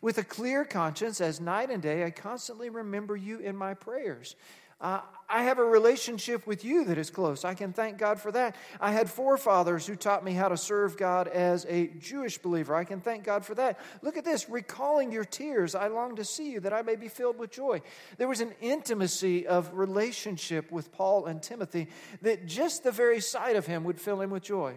With 0.00 0.18
a 0.18 0.24
clear 0.24 0.64
conscience, 0.64 1.20
as 1.20 1.40
night 1.40 1.70
and 1.70 1.82
day, 1.82 2.04
I 2.04 2.10
constantly 2.10 2.70
remember 2.70 3.16
you 3.16 3.38
in 3.38 3.56
my 3.56 3.74
prayers. 3.74 4.36
Uh, 4.84 5.00
I 5.30 5.44
have 5.44 5.58
a 5.58 5.64
relationship 5.64 6.46
with 6.46 6.62
you 6.62 6.84
that 6.84 6.98
is 6.98 7.08
close. 7.08 7.42
I 7.42 7.54
can 7.54 7.72
thank 7.72 7.96
God 7.96 8.20
for 8.20 8.30
that. 8.32 8.54
I 8.78 8.92
had 8.92 9.08
forefathers 9.08 9.86
who 9.86 9.96
taught 9.96 10.22
me 10.22 10.34
how 10.34 10.48
to 10.48 10.58
serve 10.58 10.98
God 10.98 11.26
as 11.26 11.64
a 11.70 11.86
Jewish 11.86 12.36
believer. 12.36 12.74
I 12.74 12.84
can 12.84 13.00
thank 13.00 13.24
God 13.24 13.46
for 13.46 13.54
that. 13.54 13.80
Look 14.02 14.18
at 14.18 14.26
this 14.26 14.50
recalling 14.50 15.10
your 15.10 15.24
tears, 15.24 15.74
I 15.74 15.88
long 15.88 16.16
to 16.16 16.24
see 16.24 16.52
you 16.52 16.60
that 16.60 16.74
I 16.74 16.82
may 16.82 16.96
be 16.96 17.08
filled 17.08 17.38
with 17.38 17.50
joy. 17.50 17.80
There 18.18 18.28
was 18.28 18.42
an 18.42 18.52
intimacy 18.60 19.46
of 19.46 19.72
relationship 19.72 20.70
with 20.70 20.92
Paul 20.92 21.24
and 21.24 21.42
Timothy 21.42 21.88
that 22.20 22.44
just 22.44 22.84
the 22.84 22.92
very 22.92 23.20
sight 23.20 23.56
of 23.56 23.64
him 23.64 23.84
would 23.84 23.98
fill 23.98 24.20
him 24.20 24.28
with 24.28 24.42
joy. 24.42 24.74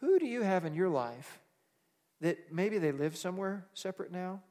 Who 0.00 0.18
do 0.18 0.26
you 0.26 0.42
have 0.42 0.64
in 0.64 0.74
your 0.74 0.88
life 0.88 1.38
that 2.22 2.52
maybe 2.52 2.78
they 2.78 2.90
live 2.90 3.16
somewhere 3.16 3.68
separate 3.72 4.10
now? 4.10 4.42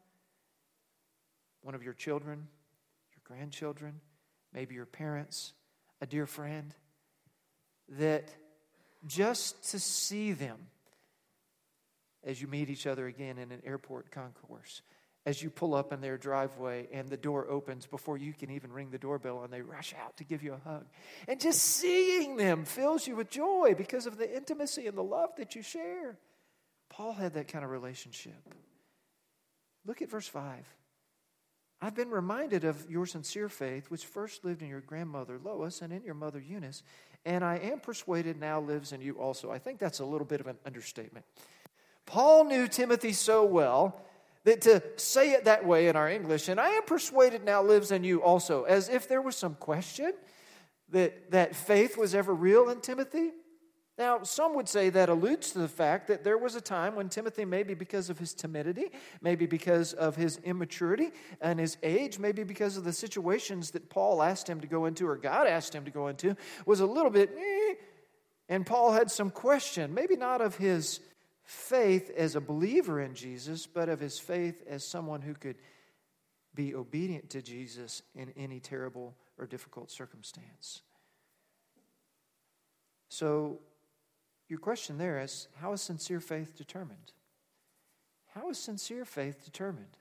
One 1.62 1.76
of 1.76 1.84
your 1.84 1.94
children, 1.94 2.48
your 3.12 3.38
grandchildren? 3.38 4.00
Maybe 4.56 4.74
your 4.74 4.86
parents, 4.86 5.54
a 6.02 6.08
dear 6.08 6.26
friend, 6.26 6.74
that 7.90 8.34
just 9.06 9.72
to 9.72 9.80
see 9.80 10.32
them 10.32 10.58
as 12.24 12.42
you 12.42 12.48
meet 12.48 12.70
each 12.70 12.88
other 12.88 13.06
again 13.06 13.38
in 13.38 13.52
an 13.52 13.62
airport 13.64 14.10
concourse, 14.10 14.82
as 15.26 15.44
you 15.44 15.50
pull 15.50 15.76
up 15.76 15.94
in 15.94 16.02
their 16.02 16.18
driveway 16.18 16.88
and 16.92 17.10
the 17.10 17.18
door 17.18 17.48
opens 17.50 17.86
before 17.86 18.18
you 18.18 18.34
can 18.34 18.50
even 18.50 18.72
ring 18.72 18.90
the 18.90 18.98
doorbell 18.98 19.44
and 19.44 19.54
they 19.54 19.62
rush 19.62 19.94
out 20.04 20.18
to 20.18 20.24
give 20.24 20.42
you 20.42 20.54
a 20.54 20.70
hug. 20.70 20.86
And 21.28 21.40
just 21.40 21.62
seeing 21.62 22.38
them 22.38 22.66
fills 22.66 23.06
you 23.06 23.16
with 23.16 23.30
joy 23.30 23.76
because 23.78 24.08
of 24.08 24.18
the 24.18 24.36
intimacy 24.36 24.88
and 24.88 24.98
the 24.98 25.04
love 25.04 25.30
that 25.38 25.56
you 25.56 25.62
share. 25.62 26.18
Paul 26.90 27.14
had 27.14 27.34
that 27.34 27.48
kind 27.48 27.66
of 27.66 27.72
relationship. 27.72 28.42
Look 29.86 30.02
at 30.02 30.10
verse 30.10 30.28
5. 30.28 30.66
I've 31.82 31.96
been 31.96 32.10
reminded 32.10 32.64
of 32.64 32.90
your 32.90 33.06
sincere 33.06 33.50
faith, 33.50 33.92
which 33.92 34.06
first 34.06 34.46
lived 34.46 34.62
in 34.62 34.70
your 34.70 34.82
grandmother 34.82 35.40
Lois 35.44 35.82
and 35.82 35.92
in 35.92 36.04
your 36.04 36.16
mother 36.16 36.40
Eunice, 36.40 36.84
and 37.26 37.44
I 37.44 37.58
am 37.58 37.80
persuaded 37.80 38.40
now 38.40 38.60
lives 38.60 38.92
in 38.92 39.02
you 39.02 39.20
also. 39.20 39.52
I 39.52 39.60
think 39.60 39.80
that's 39.80 40.00
a 40.00 40.06
little 40.06 40.26
bit 40.26 40.40
of 40.40 40.48
an 40.48 40.58
understatement. 40.66 41.26
Paul 42.06 42.46
knew 42.46 42.68
Timothy 42.68 43.14
so 43.14 43.44
well 43.46 44.02
that 44.44 44.62
to 44.62 44.82
say 44.96 45.32
it 45.32 45.46
that 45.46 45.66
way 45.66 45.88
in 45.88 45.96
our 45.96 46.10
English, 46.10 46.50
and 46.50 46.60
I 46.60 46.70
am 46.70 46.84
persuaded 46.84 47.44
now 47.44 47.64
lives 47.64 47.92
in 47.92 48.04
you 48.04 48.22
also, 48.22 48.64
as 48.64 48.90
if 48.90 49.08
there 49.08 49.22
was 49.22 49.36
some 49.36 49.56
question 49.56 50.14
that, 50.90 51.32
that 51.32 51.56
faith 51.56 51.98
was 51.98 52.14
ever 52.14 52.34
real 52.34 52.70
in 52.70 52.80
Timothy. 52.80 53.32
Now, 53.98 54.24
some 54.24 54.56
would 54.56 54.68
say 54.68 54.90
that 54.90 55.08
alludes 55.08 55.52
to 55.52 55.60
the 55.60 55.70
fact 55.70 56.08
that 56.08 56.26
there 56.26 56.38
was 56.38 56.56
a 56.56 56.62
time 56.62 56.96
when 56.96 57.08
Timothy, 57.08 57.46
maybe 57.46 57.74
because 57.74 58.10
of 58.10 58.20
his 58.20 58.34
timidity, 58.34 58.92
maybe 59.22 59.46
because 59.46 59.94
of 59.94 60.18
his 60.18 60.38
immaturity 60.44 61.12
and 61.40 61.60
his 61.60 61.78
age, 61.82 62.20
maybe 62.20 62.44
because 62.44 62.76
of 62.76 62.84
the 62.84 62.92
situations 62.92 63.72
that 63.72 63.90
Paul 63.90 64.22
asked 64.22 64.50
him 64.50 64.60
to 64.60 64.68
go 64.68 64.86
into 64.86 65.08
or 65.08 65.16
God 65.16 65.48
asked 65.48 65.74
him 65.74 65.86
to 65.86 65.92
go 65.92 66.08
into, 66.08 66.36
was 66.66 66.82
a 66.82 66.86
little 66.86 67.10
bit, 67.10 67.30
eh, 67.38 67.76
and 68.50 68.66
Paul 68.66 68.92
had 68.92 69.10
some 69.10 69.30
question, 69.30 69.94
maybe 69.94 70.18
not 70.18 70.42
of 70.42 70.58
his 70.58 71.00
faith 71.46 72.12
as 72.18 72.36
a 72.36 72.42
believer 72.42 73.00
in 73.00 73.16
Jesus, 73.16 73.66
but 73.66 73.88
of 73.88 74.02
his 74.02 74.20
faith 74.20 74.62
as 74.68 74.84
someone 74.84 75.22
who 75.22 75.36
could 75.36 75.56
be 76.54 76.76
obedient 76.76 77.30
to 77.30 77.42
Jesus 77.42 78.02
in 78.14 78.34
any 78.36 78.60
terrible 78.60 79.16
or 79.38 79.46
difficult 79.46 79.90
circumstance. 79.90 80.82
So, 83.10 83.60
your 84.48 84.60
question 84.60 84.98
there 84.98 85.20
is 85.20 85.48
how 85.62 85.74
is 85.74 85.82
sincere 85.82 86.20
faith 86.20 86.56
determined? 86.58 87.12
How 88.34 88.50
is 88.50 88.58
sincere 88.58 89.06
faith 89.06 89.44
determined? 89.44 89.98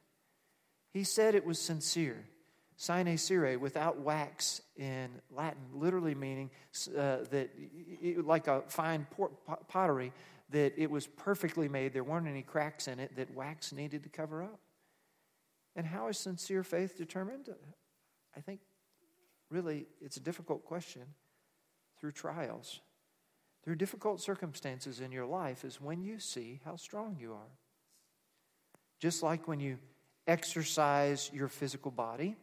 He 0.92 1.04
said 1.04 1.34
it 1.34 1.46
was 1.46 1.58
sincere. 1.58 2.24
Sine 2.76 3.16
cere, 3.16 3.56
without 3.56 4.00
wax 4.00 4.60
in 4.76 5.08
Latin, 5.30 5.62
literally 5.72 6.14
meaning 6.14 6.50
uh, 6.88 7.18
that, 7.30 7.50
it, 8.02 8.26
like 8.26 8.48
a 8.48 8.62
fine 8.66 9.06
pottery, 9.68 10.12
that 10.50 10.72
it 10.76 10.90
was 10.90 11.06
perfectly 11.06 11.68
made. 11.68 11.92
There 11.92 12.02
weren't 12.02 12.26
any 12.26 12.42
cracks 12.42 12.88
in 12.88 12.98
it 12.98 13.14
that 13.16 13.32
wax 13.34 13.72
needed 13.72 14.02
to 14.02 14.08
cover 14.08 14.42
up. 14.42 14.58
And 15.76 15.86
how 15.86 16.08
is 16.08 16.18
sincere 16.18 16.64
faith 16.64 16.96
determined? 16.98 17.48
I 18.36 18.40
think 18.40 18.60
really 19.50 19.86
it's 20.00 20.16
a 20.16 20.20
difficult 20.20 20.64
question 20.64 21.02
through 22.00 22.12
trials. 22.12 22.80
Through 23.64 23.76
difficult 23.76 24.20
circumstances 24.20 25.00
in 25.00 25.10
your 25.10 25.24
life 25.24 25.64
is 25.64 25.80
when 25.80 26.02
you 26.02 26.18
see 26.18 26.60
how 26.66 26.76
strong 26.76 27.16
you 27.18 27.32
are. 27.32 27.58
Just 28.98 29.22
like 29.22 29.48
when 29.48 29.58
you 29.58 29.78
exercise 30.26 31.30
your 31.32 31.48
physical 31.48 31.90
body, 31.90 32.36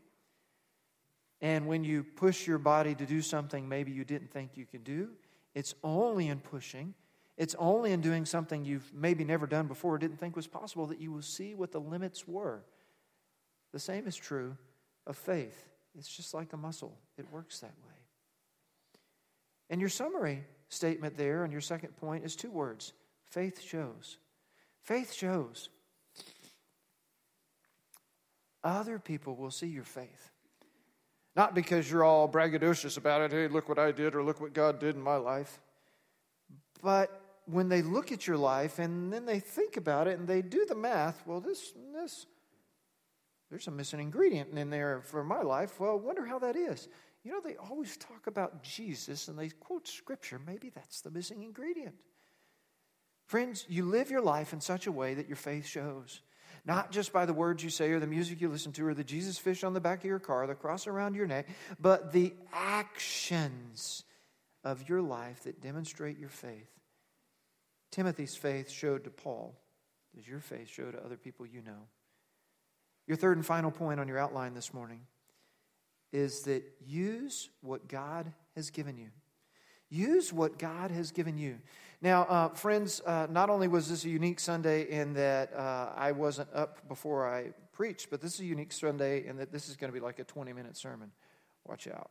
and 1.42 1.68
when 1.68 1.84
you 1.84 2.04
push 2.04 2.48
your 2.48 2.58
body 2.58 2.94
to 2.96 3.06
do 3.06 3.22
something 3.22 3.68
maybe 3.68 3.92
you 3.92 4.04
didn't 4.04 4.32
think 4.32 4.52
you 4.56 4.66
could 4.66 4.84
do, 4.84 5.10
it's 5.54 5.76
only 5.84 6.28
in 6.28 6.40
pushing, 6.40 6.94
it's 7.38 7.56
only 7.60 7.92
in 7.92 8.02
doing 8.02 8.26
something 8.26 8.66
you've 8.66 8.92
maybe 8.94 9.24
never 9.24 9.46
done 9.48 9.68
before 9.68 9.96
or 9.96 9.98
didn't 9.98 10.20
think 10.20 10.36
was 10.36 10.48
possible 10.48 10.88
that 10.88 11.00
you 11.00 11.12
will 11.12 11.22
see 11.22 11.54
what 11.54 11.72
the 11.72 11.80
limits 11.80 12.28
were. 12.28 12.64
The 13.74 13.80
same 13.80 14.08
is 14.08 14.16
true 14.16 14.58
of 15.08 15.18
faith. 15.18 15.68
It's 15.98 16.16
just 16.16 16.34
like 16.34 16.54
a 16.54 16.58
muscle, 16.58 16.98
it 17.18 17.26
works 17.32 17.60
that 17.60 17.74
way. 17.86 17.96
And 19.70 19.80
your 19.80 19.90
summary 19.90 20.44
statement 20.72 21.18
there 21.18 21.44
on 21.44 21.52
your 21.52 21.62
second 21.62 21.96
point 21.98 22.24
is 22.24 22.36
two 22.36 22.52
words 22.52 22.94
faith 23.30 23.62
shows. 23.62 24.18
Faith 24.82 25.14
shows. 25.14 25.70
Other 28.64 29.00
people 29.00 29.36
will 29.36 29.52
see 29.52 29.68
your 29.68 29.84
faith. 29.84 30.32
Not 31.36 31.56
because 31.56 31.90
you're 31.90 32.04
all 32.04 32.28
braggadocious 32.28 32.98
about 32.98 33.22
it, 33.22 33.32
hey, 33.32 33.48
look 33.48 33.70
what 33.70 33.80
I 33.80 33.92
did 33.92 34.16
or 34.16 34.24
look 34.24 34.42
what 34.42 34.54
God 34.54 34.80
did 34.80 34.96
in 34.96 35.02
my 35.02 35.16
life. 35.16 35.60
But 36.84 37.22
when 37.46 37.70
they 37.70 37.82
look 37.82 38.12
at 38.12 38.28
your 38.28 38.38
life 38.38 38.80
and 38.80 39.12
then 39.14 39.26
they 39.26 39.40
think 39.40 39.78
about 39.78 40.08
it 40.08 40.20
and 40.20 40.28
they 40.28 40.42
do 40.42 40.66
the 40.66 40.76
math, 40.76 41.24
well, 41.26 41.40
this, 41.40 41.74
this, 41.94 42.26
there's 43.50 43.68
a 43.68 43.72
missing 43.72 44.00
ingredient 44.00 44.58
in 44.58 44.70
there 44.70 45.02
for 45.02 45.24
my 45.24 45.42
life. 45.42 45.80
Well, 45.80 45.98
wonder 45.98 46.26
how 46.26 46.40
that 46.40 46.56
is. 46.56 46.90
You 47.24 47.32
know, 47.32 47.42
they 47.44 47.56
always 47.56 47.98
talk 47.98 48.28
about 48.28 48.64
Jesus 48.64 49.28
and 49.28 49.38
they 49.38 49.50
quote 49.50 49.88
scripture. 49.88 50.40
Maybe 50.46 50.70
that's 50.70 51.02
the 51.02 51.12
missing 51.12 51.44
ingredient. 51.44 51.96
Friends, 53.28 53.66
you 53.70 53.86
live 53.86 54.10
your 54.10 54.22
life 54.22 54.54
in 54.54 54.62
such 54.62 54.88
a 54.88 54.92
way 54.92 55.14
that 55.14 55.28
your 55.28 55.38
faith 55.38 55.66
shows. 55.66 56.22
Not 56.66 56.92
just 56.92 57.14
by 57.14 57.26
the 57.26 57.34
words 57.34 57.64
you 57.64 57.70
say 57.70 57.92
or 57.92 58.00
the 58.00 58.08
music 58.08 58.42
you 58.42 58.50
listen 58.50 58.72
to 58.74 58.86
or 58.86 58.94
the 58.94 59.04
Jesus 59.04 59.38
fish 59.38 59.64
on 59.64 59.74
the 59.74 59.80
back 59.80 60.00
of 60.00 60.06
your 60.06 60.20
car, 60.20 60.46
the 60.48 60.56
cross 60.56 60.86
around 60.86 61.16
your 61.16 61.28
neck, 61.28 61.48
but 61.80 62.12
the 62.12 62.34
actions 62.54 64.04
of 64.64 64.88
your 64.90 65.02
life 65.02 65.44
that 65.44 65.62
demonstrate 65.62 66.20
your 66.20 66.30
faith. 66.30 66.70
Timothy's 67.92 68.36
faith 68.36 68.70
showed 68.70 69.04
to 69.06 69.10
Paul. 69.10 69.56
Does 70.16 70.28
your 70.28 70.40
faith 70.40 70.70
show 70.70 70.92
to 70.92 71.04
other 71.04 71.18
people 71.18 71.46
you 71.46 71.62
know? 71.62 71.88
Your 73.08 73.18
third 73.18 73.38
and 73.38 73.46
final 73.46 73.72
point 73.72 74.00
on 74.00 74.08
your 74.08 74.20
outline 74.20 74.54
this 74.54 74.74
morning 74.74 75.02
is 76.12 76.42
that 76.44 76.64
use 76.86 77.50
what 77.62 77.88
God 77.88 78.32
has 78.56 78.70
given 78.70 78.98
you. 78.98 79.08
Use 79.90 80.32
what 80.32 80.58
God 80.58 80.92
has 80.92 81.12
given 81.12 81.38
you. 81.38 81.58
Now, 82.02 82.24
uh, 82.24 82.50
friends, 82.50 83.02
uh, 83.06 83.28
not 83.30 83.50
only 83.50 83.68
was 83.68 83.90
this 83.90 84.06
a 84.06 84.10
unique 84.10 84.40
Sunday 84.40 84.90
in 84.90 85.14
that 85.14 85.54
uh, 85.54 85.92
I 85.96 86.14
wasn't 86.14 86.50
up 86.54 86.88
before 86.88 87.28
I 87.28 87.52
preached, 87.74 88.10
but 88.10 88.22
this 88.22 88.36
is 88.36 88.40
a 88.42 88.46
unique 88.46 88.72
Sunday 88.72 89.26
in 89.26 89.38
that 89.38 89.52
this 89.52 89.70
is 89.70 89.76
going 89.76 89.92
to 89.92 89.94
be 89.94 90.04
like 90.04 90.20
a 90.20 90.24
20 90.24 90.54
minute 90.54 90.78
sermon. 90.78 91.12
Watch 91.68 91.88
out. 91.88 92.10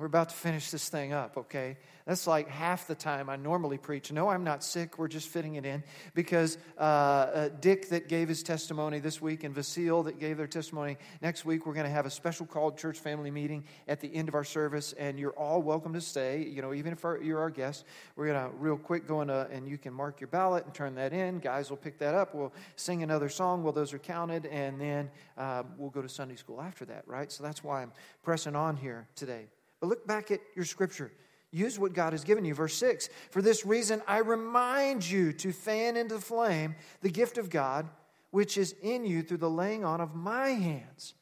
We're 0.00 0.06
about 0.06 0.30
to 0.30 0.34
finish 0.34 0.70
this 0.70 0.88
thing 0.88 1.12
up, 1.12 1.36
okay? 1.36 1.76
That's 2.06 2.26
like 2.26 2.48
half 2.48 2.86
the 2.86 2.94
time 2.94 3.28
I 3.28 3.36
normally 3.36 3.76
preach. 3.76 4.10
No, 4.10 4.30
I'm 4.30 4.44
not 4.44 4.64
sick. 4.64 4.98
We're 4.98 5.08
just 5.08 5.28
fitting 5.28 5.56
it 5.56 5.66
in 5.66 5.84
because 6.14 6.56
uh, 6.78 6.80
uh, 6.80 7.48
Dick, 7.60 7.90
that 7.90 8.08
gave 8.08 8.26
his 8.26 8.42
testimony 8.42 8.98
this 8.98 9.20
week, 9.20 9.44
and 9.44 9.54
Vasile, 9.54 10.04
that 10.04 10.18
gave 10.18 10.38
their 10.38 10.46
testimony 10.46 10.96
next 11.20 11.44
week, 11.44 11.66
we're 11.66 11.74
going 11.74 11.84
to 11.84 11.92
have 11.92 12.06
a 12.06 12.10
special 12.10 12.46
called 12.46 12.78
church 12.78 12.98
family 12.98 13.30
meeting 13.30 13.62
at 13.88 14.00
the 14.00 14.08
end 14.14 14.30
of 14.30 14.34
our 14.34 14.42
service, 14.42 14.94
and 14.94 15.18
you're 15.18 15.38
all 15.38 15.60
welcome 15.60 15.92
to 15.92 16.00
stay. 16.00 16.44
You 16.44 16.62
know, 16.62 16.72
even 16.72 16.94
if 16.94 17.04
our, 17.04 17.20
you're 17.20 17.40
our 17.40 17.50
guest, 17.50 17.84
we're 18.16 18.28
going 18.28 18.42
to 18.42 18.56
real 18.56 18.78
quick 18.78 19.06
go 19.06 19.20
into, 19.20 19.48
and 19.52 19.68
you 19.68 19.76
can 19.76 19.92
mark 19.92 20.18
your 20.18 20.28
ballot 20.28 20.64
and 20.64 20.72
turn 20.72 20.94
that 20.94 21.12
in. 21.12 21.40
Guys 21.40 21.68
will 21.68 21.76
pick 21.76 21.98
that 21.98 22.14
up. 22.14 22.34
We'll 22.34 22.54
sing 22.74 23.02
another 23.02 23.28
song 23.28 23.62
while 23.64 23.74
those 23.74 23.92
are 23.92 23.98
counted, 23.98 24.46
and 24.46 24.80
then 24.80 25.10
um, 25.36 25.66
we'll 25.76 25.90
go 25.90 26.00
to 26.00 26.08
Sunday 26.08 26.36
school 26.36 26.62
after 26.62 26.86
that, 26.86 27.06
right? 27.06 27.30
So 27.30 27.42
that's 27.44 27.62
why 27.62 27.82
I'm 27.82 27.92
pressing 28.22 28.56
on 28.56 28.78
here 28.78 29.06
today. 29.14 29.48
But 29.80 29.88
look 29.88 30.06
back 30.06 30.30
at 30.30 30.40
your 30.54 30.64
scripture. 30.64 31.10
Use 31.52 31.78
what 31.78 31.94
God 31.94 32.12
has 32.12 32.22
given 32.22 32.44
you. 32.44 32.54
Verse 32.54 32.74
6 32.74 33.08
For 33.30 33.42
this 33.42 33.66
reason, 33.66 34.02
I 34.06 34.18
remind 34.18 35.08
you 35.08 35.32
to 35.34 35.52
fan 35.52 35.96
into 35.96 36.14
the 36.16 36.20
flame 36.20 36.76
the 37.00 37.10
gift 37.10 37.38
of 37.38 37.50
God, 37.50 37.88
which 38.30 38.56
is 38.56 38.74
in 38.82 39.04
you 39.04 39.22
through 39.22 39.38
the 39.38 39.50
laying 39.50 39.84
on 39.84 40.00
of 40.00 40.14
my 40.14 40.50
hands. 40.50 41.14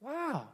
Wow. 0.00 0.48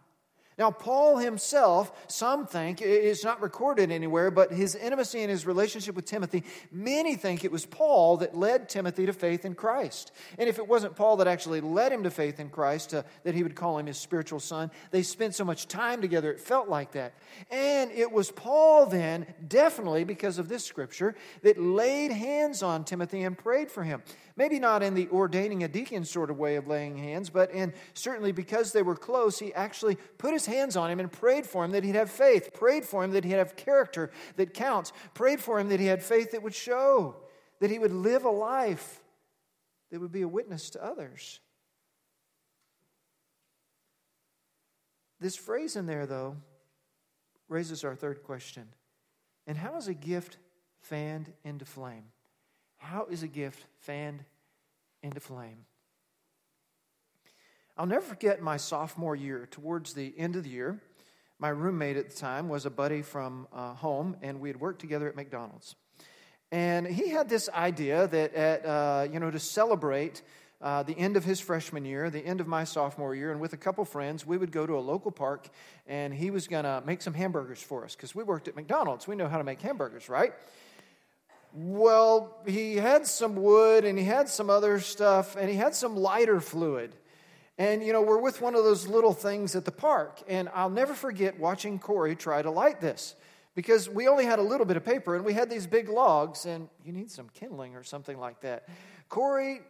Now, 0.59 0.73
Paul 0.73 1.19
himself, 1.19 1.93
some 2.09 2.47
think, 2.47 2.83
it's 2.83 3.23
not 3.23 3.41
recorded 3.41 3.93
anywhere, 3.93 4.31
but 4.33 4.53
his 4.53 4.75
intimacy 4.75 5.21
and 5.21 5.31
his 5.31 5.47
relationship 5.47 5.95
with 5.95 6.05
Timothy, 6.05 6.43
many 6.73 7.15
think 7.15 7.45
it 7.45 7.53
was 7.53 7.65
Paul 7.65 8.17
that 8.19 8.37
led 8.37 8.69
Timothy 8.69 9.07
to 9.07 9.13
faith 9.13 9.45
in 9.45 9.55
Christ. 9.55 10.11
And 10.37 10.49
if 10.49 10.59
it 10.59 10.67
wasn't 10.67 10.97
Paul 10.97 11.19
that 11.19 11.29
actually 11.29 11.61
led 11.61 11.93
him 11.93 12.03
to 12.03 12.11
faith 12.11 12.41
in 12.41 12.51
Christ, 12.51 12.93
uh, 12.93 13.05
that 13.23 13.37
he 13.37 13.45
would 13.45 13.55
call 13.55 13.79
him 13.79 13.87
his 13.87 13.99
spiritual 13.99 14.41
son, 14.41 14.73
they 14.91 15.05
spent 15.05 15.37
so 15.37 15.45
much 15.45 15.69
time 15.69 16.01
together, 16.01 16.33
it 16.33 16.41
felt 16.41 16.69
like 16.69 16.91
that. 16.93 17.15
And 17.53 17.93
it 17.93 18.11
was 18.11 18.33
Paul 18.33 18.87
then, 18.87 19.27
definitely 19.47 20.03
because 20.03 20.41
of 20.41 20.49
this 20.49 20.65
scripture, 20.65 21.15
that 21.43 21.61
laid 21.61 22.11
hands 22.11 22.65
on 22.65 22.85
Timothy 22.85 23.23
and 23.23 23.39
prayed 23.39 23.71
for 23.71 23.85
him. 23.85 24.03
Maybe 24.37 24.59
not 24.59 24.83
in 24.83 24.95
the 24.95 25.09
ordaining 25.09 25.65
a 25.65 25.69
deacon 25.69 26.05
sort 26.05 26.31
of 26.31 26.39
way 26.39 26.57
of 26.57 26.67
laying 26.69 26.97
hands, 26.97 27.29
but 27.29 27.51
in 27.51 27.73
certainly 27.95 28.33
because 28.33 28.73
they 28.73 28.83
were 28.83 28.95
close, 28.97 29.39
he 29.39 29.53
actually 29.55 29.97
put 30.17 30.33
his 30.33 30.48
hands 30.49 30.77
on 30.77 30.91
him 30.91 30.99
and 30.99 31.13
prayed 31.13 31.47
for 31.47 31.65
him 31.65 31.71
that 31.71 31.85
he'd 31.85 31.95
have 31.95 32.11
faith, 32.11 32.53
prayed 32.53 32.85
for 32.85 33.05
him 33.05 33.13
that 33.13 33.25
he'd 33.25 33.33
have 33.33 33.57
character 33.57 34.11
that 34.37 34.55
counts, 34.55 34.93
prayed 35.15 35.41
for 35.41 35.61
him 35.61 35.69
that 35.69 35.81
he 35.81 35.87
had 35.87 36.03
faith 36.03 36.33
that 36.33 36.43
would 36.43 36.55
show, 36.55 37.17
that 37.61 37.71
he 37.71 37.79
would 37.79 37.93
live 37.93 38.25
a 38.25 38.31
life 38.31 39.01
that 39.91 40.01
would 40.01 40.13
be 40.13 40.23
a 40.23 40.29
witness 40.29 40.71
to 40.71 40.85
others. 40.85 41.41
This 45.21 45.37
phrase 45.37 45.77
in 45.77 45.87
there, 45.87 46.07
though, 46.07 46.37
raises 47.49 47.85
our 47.85 47.95
third 47.95 48.23
question. 48.23 48.69
And 49.47 49.57
how 49.57 49.77
is 49.77 49.89
a 49.89 49.95
gift 49.95 50.37
fanned 50.81 51.33
into 51.45 51.65
flame? 51.65 52.05
How 52.77 53.07
is 53.11 53.23
a 53.23 53.29
gift 53.29 53.65
fanned 53.81 54.25
into 55.03 55.21
flame? 55.21 55.65
I'll 57.79 57.87
never 57.87 58.05
forget 58.05 58.43
my 58.43 58.57
sophomore 58.57 59.15
year. 59.15 59.47
Towards 59.49 59.95
the 59.95 60.13
end 60.19 60.35
of 60.35 60.43
the 60.43 60.51
year, 60.51 60.81
my 61.39 61.51
roommate 61.51 61.97
at 61.97 62.11
the 62.11 62.17
time 62.17 62.49
was 62.49 62.67
a 62.67 62.71
buddy 62.71 63.03
from 63.03 63.47
uh, 63.53 63.75
home, 63.75 64.17
and 64.21 64.41
we 64.41 64.49
had 64.49 64.59
worked 64.59 64.81
together 64.81 65.09
at 65.09 65.15
McDonald's. 65.15 65.77
And 66.51 66.89
he 66.89 67.11
had 67.11 67.29
this 67.29 67.49
idea 67.51 68.09
that, 68.09 68.35
at, 68.35 68.67
uh, 68.67 69.07
you 69.13 69.21
know, 69.21 69.31
to 69.31 69.39
celebrate 69.39 70.23
uh, 70.61 70.83
the 70.83 70.99
end 70.99 71.17
of 71.17 71.23
his 71.23 71.39
freshman 71.39 71.85
year, 71.85 72.11
the 72.11 72.19
end 72.19 72.41
of 72.41 72.49
my 72.49 72.65
sophomore 72.65 73.15
year, 73.15 73.31
and 73.31 73.41
with 73.41 73.53
a 73.53 73.57
couple 73.57 73.85
friends, 73.85 74.27
we 74.27 74.37
would 74.37 74.51
go 74.51 74.67
to 74.67 74.77
a 74.77 74.81
local 74.81 75.13
park, 75.13 75.49
and 75.87 76.13
he 76.13 76.33
was 76.33 76.49
going 76.49 76.65
to 76.65 76.83
make 76.85 77.01
some 77.01 77.15
hamburgers 77.15 77.63
for 77.63 77.85
us 77.85 77.95
because 77.95 78.13
we 78.13 78.25
worked 78.25 78.49
at 78.49 78.57
McDonald's. 78.57 79.07
We 79.07 79.15
know 79.15 79.29
how 79.29 79.39
to 79.39 79.45
make 79.45 79.63
hamburgers, 79.63 80.09
right? 80.09 80.33
Well, 81.53 82.39
he 82.45 82.75
had 82.75 83.07
some 83.07 83.37
wood 83.37 83.85
and 83.85 83.97
he 83.97 84.05
had 84.05 84.29
some 84.29 84.51
other 84.51 84.81
stuff 84.81 85.37
and 85.37 85.49
he 85.49 85.55
had 85.55 85.77
some 85.77 85.97
lighter 85.97 86.41
fluid. 86.41 86.93
And, 87.59 87.83
you 87.83 87.93
know, 87.93 88.03
we're 88.03 88.21
with 88.21 88.41
one 88.41 88.55
of 88.55 88.63
those 88.63 88.87
little 88.87 89.13
things 89.13 89.57
at 89.57 89.65
the 89.65 89.73
park. 89.73 90.21
And 90.29 90.49
I'll 90.55 90.71
never 90.71 90.95
forget 90.95 91.39
watching 91.39 91.79
Corey 91.79 92.15
try 92.15 92.41
to 92.41 92.51
light 92.51 92.81
this 92.81 93.17
because 93.57 93.89
we 93.89 94.07
only 94.07 94.25
had 94.25 94.39
a 94.39 94.43
little 94.43 94.65
bit 94.65 94.77
of 94.77 94.85
paper 94.85 95.17
and 95.17 95.25
we 95.25 95.33
had 95.33 95.51
these 95.51 95.67
big 95.67 95.89
logs, 95.89 96.47
and 96.47 96.69
you 96.85 96.93
need 96.93 97.11
some 97.11 97.29
kindling 97.35 97.75
or 97.75 97.83
something 97.83 98.17
like 98.17 98.41
that. 98.43 98.69
Corey 99.09 99.63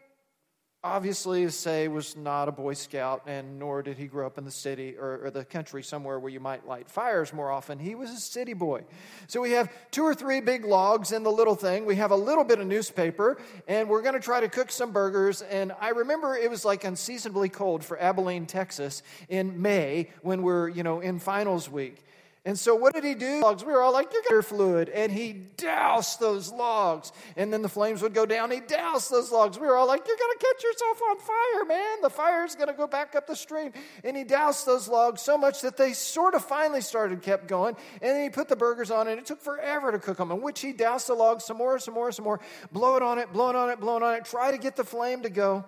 obviously, 0.85 1.49
say, 1.51 1.89
was 1.89 2.17
not 2.17 2.49
a 2.49 2.53
Boy 2.53 2.75
Scout, 2.75 3.23
and 3.27 3.59
nor 3.59 3.83
did 3.83 3.99
he 3.99 4.07
grow 4.07 4.27
up 4.27 4.39
in 4.39 4.45
the 4.45 4.51
city 4.51 4.97
or, 4.97 5.25
or, 5.25 5.31
the 5.31 5.45
country 5.45 5.83
somewhere 5.83 6.21
where 6.21 6.31
you 6.31 6.39
might 6.39 6.67
light 6.67 6.89
fires 6.89 7.33
more 7.33 7.51
often. 7.51 7.79
He 7.79 7.95
was 7.95 8.11
a 8.11 8.17
city 8.17 8.53
boy. 8.53 8.85
So 9.27 9.41
we 9.41 9.53
have 9.53 9.71
two 9.91 10.05
or 10.05 10.15
three 10.15 10.41
big 10.41 10.65
logs 10.65 11.11
in 11.11 11.25
the 11.25 11.33
little 11.33 11.57
thing. 11.57 11.85
We 11.85 11.97
have 11.97 12.13
a 12.13 12.17
little 12.17 12.45
bit 12.45 12.61
of 12.61 12.67
newspaper, 12.67 13.39
and 13.67 13.89
we're 13.89 14.03
going 14.03 14.15
to 14.15 14.21
try 14.21 14.41
to 14.41 14.49
cook 14.49 14.71
some 14.71 14.93
burgers. 14.93 15.43
And 15.43 15.73
I 15.81 15.91
remember 15.91 16.37
it 16.37 16.49
was 16.49 16.65
like 16.65 16.85
unseasonably 16.85 17.49
cold 17.49 17.85
for 17.85 18.01
Abilene, 18.01 18.47
Texas 18.47 19.03
in 19.29 19.61
May 19.61 20.11
when 20.23 20.43
we're, 20.43 20.69
you 20.69 20.85
know, 20.85 21.01
in 21.01 21.19
finals 21.19 21.69
week. 21.69 22.05
And 22.49 22.59
so 22.59 22.75
what 22.75 22.95
did 22.95 23.05
he 23.05 23.15
do? 23.15 23.43
Logs. 23.43 23.63
We 23.63 23.75
were 23.75 23.83
all 23.83 23.93
like, 23.93 24.11
you're 24.31 24.41
fluid. 24.41 24.89
And 24.89 25.13
he 25.13 25.35
doused 25.59 26.19
those 26.19 26.51
logs. 26.51 27.13
And 27.37 27.53
then 27.53 27.61
the 27.61 27.69
flames 27.69 28.01
would 28.01 28.15
go 28.15 28.25
down. 28.25 28.51
He 28.51 28.61
doused 28.61 29.11
those 29.11 29.31
logs. 29.31 29.59
We 29.59 29.67
were 29.67 29.77
all 29.77 29.87
like, 29.87 30.09
you're 30.09 30.17
to 30.17 30.39
catch 30.41 30.65
yourself 30.65 30.99
on 31.11 31.19
fire, 31.19 31.65
man. 31.67 32.01
The 32.01 32.09
fire's 32.09 32.55
to 32.55 32.73
go 32.73 32.87
back 32.87 33.15
up 33.15 33.27
the 33.27 33.37
stream. 33.37 33.75
And 34.03 34.17
he 34.17 34.25
doused 34.25 34.65
those 34.65 34.89
logs 34.89 35.21
so 35.21 35.37
much 35.37 35.61
that 35.61 35.77
they 35.77 35.93
sort 35.93 36.35
of 36.35 36.43
finally 36.43 36.81
started, 36.81 37.21
kept 37.21 37.49
going. 37.49 37.77
And 38.01 38.17
then 38.17 38.23
he 38.23 38.31
put 38.31 38.49
the 38.49 38.57
burgers 38.57 38.91
on, 38.91 39.09
and 39.09 39.19
it 39.19 39.27
took 39.27 39.43
forever 39.43 39.93
to 39.93 39.99
cook 39.99 40.17
them. 40.17 40.33
In 40.33 40.41
which 40.41 40.63
he 40.63 40.73
doused 40.73 41.07
the 41.07 41.15
logs 41.15 41.45
some 41.45 41.59
more, 41.59 41.79
some 41.79 41.93
more, 41.93 42.11
some 42.13 42.25
more, 42.25 42.41
blow 42.73 42.97
it 42.97 43.03
on 43.03 43.19
it, 43.19 43.31
blow 43.31 43.51
it 43.51 43.57
on 43.57 43.69
it, 43.69 43.79
blow 43.79 43.99
it 43.99 44.03
on 44.03 44.15
it, 44.15 44.25
try 44.25 44.53
to 44.53 44.57
get 44.57 44.75
the 44.75 44.85
flame 44.85 45.21
to 45.21 45.29
go. 45.29 45.67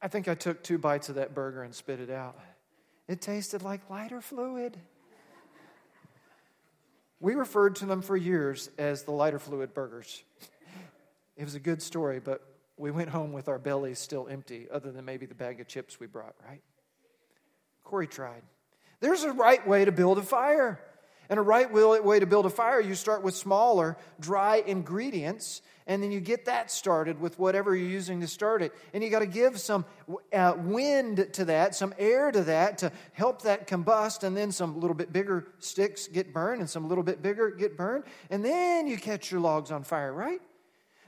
I 0.00 0.06
think 0.06 0.28
I 0.28 0.36
took 0.36 0.62
two 0.62 0.78
bites 0.78 1.08
of 1.08 1.16
that 1.16 1.34
burger 1.34 1.64
and 1.64 1.74
spit 1.74 1.98
it 1.98 2.10
out. 2.10 2.38
It 3.08 3.20
tasted 3.20 3.62
like 3.62 3.90
lighter 3.90 4.20
fluid. 4.20 4.78
We 7.20 7.34
referred 7.34 7.76
to 7.76 7.86
them 7.86 8.02
for 8.02 8.16
years 8.16 8.70
as 8.78 9.02
the 9.02 9.10
lighter 9.10 9.38
fluid 9.38 9.74
burgers. 9.74 10.22
It 11.36 11.44
was 11.44 11.54
a 11.54 11.60
good 11.60 11.82
story, 11.82 12.20
but 12.20 12.42
we 12.76 12.90
went 12.90 13.10
home 13.10 13.32
with 13.32 13.48
our 13.48 13.58
bellies 13.58 13.98
still 13.98 14.28
empty, 14.28 14.68
other 14.70 14.92
than 14.92 15.04
maybe 15.04 15.26
the 15.26 15.34
bag 15.34 15.60
of 15.60 15.66
chips 15.66 15.98
we 15.98 16.06
brought, 16.06 16.34
right? 16.46 16.62
Corey 17.82 18.06
tried. 18.06 18.42
There's 19.00 19.24
a 19.24 19.32
right 19.32 19.66
way 19.66 19.84
to 19.84 19.92
build 19.92 20.18
a 20.18 20.22
fire. 20.22 20.80
And 21.30 21.38
a 21.38 21.42
right 21.42 21.70
way 21.70 22.20
to 22.20 22.26
build 22.26 22.46
a 22.46 22.50
fire, 22.50 22.80
you 22.80 22.94
start 22.94 23.22
with 23.22 23.34
smaller, 23.34 23.96
dry 24.20 24.62
ingredients 24.66 25.62
and 25.88 26.02
then 26.02 26.12
you 26.12 26.20
get 26.20 26.44
that 26.44 26.70
started 26.70 27.18
with 27.18 27.38
whatever 27.38 27.74
you're 27.74 27.88
using 27.88 28.20
to 28.20 28.28
start 28.28 28.60
it. 28.60 28.72
And 28.92 29.02
you 29.02 29.08
got 29.08 29.20
to 29.20 29.26
give 29.26 29.58
some 29.58 29.86
uh, 30.34 30.52
wind 30.58 31.28
to 31.32 31.46
that, 31.46 31.74
some 31.74 31.94
air 31.98 32.30
to 32.30 32.42
that 32.42 32.78
to 32.78 32.92
help 33.14 33.42
that 33.42 33.66
combust, 33.66 34.22
and 34.22 34.36
then 34.36 34.52
some 34.52 34.78
little 34.78 34.94
bit 34.94 35.14
bigger 35.14 35.48
sticks 35.58 36.06
get 36.06 36.34
burned, 36.34 36.60
and 36.60 36.68
some 36.68 36.88
little 36.88 37.02
bit 37.02 37.22
bigger 37.22 37.50
get 37.50 37.78
burned, 37.78 38.04
and 38.28 38.44
then 38.44 38.86
you 38.86 38.98
catch 38.98 39.32
your 39.32 39.40
logs 39.40 39.72
on 39.72 39.82
fire, 39.82 40.12
right? 40.12 40.40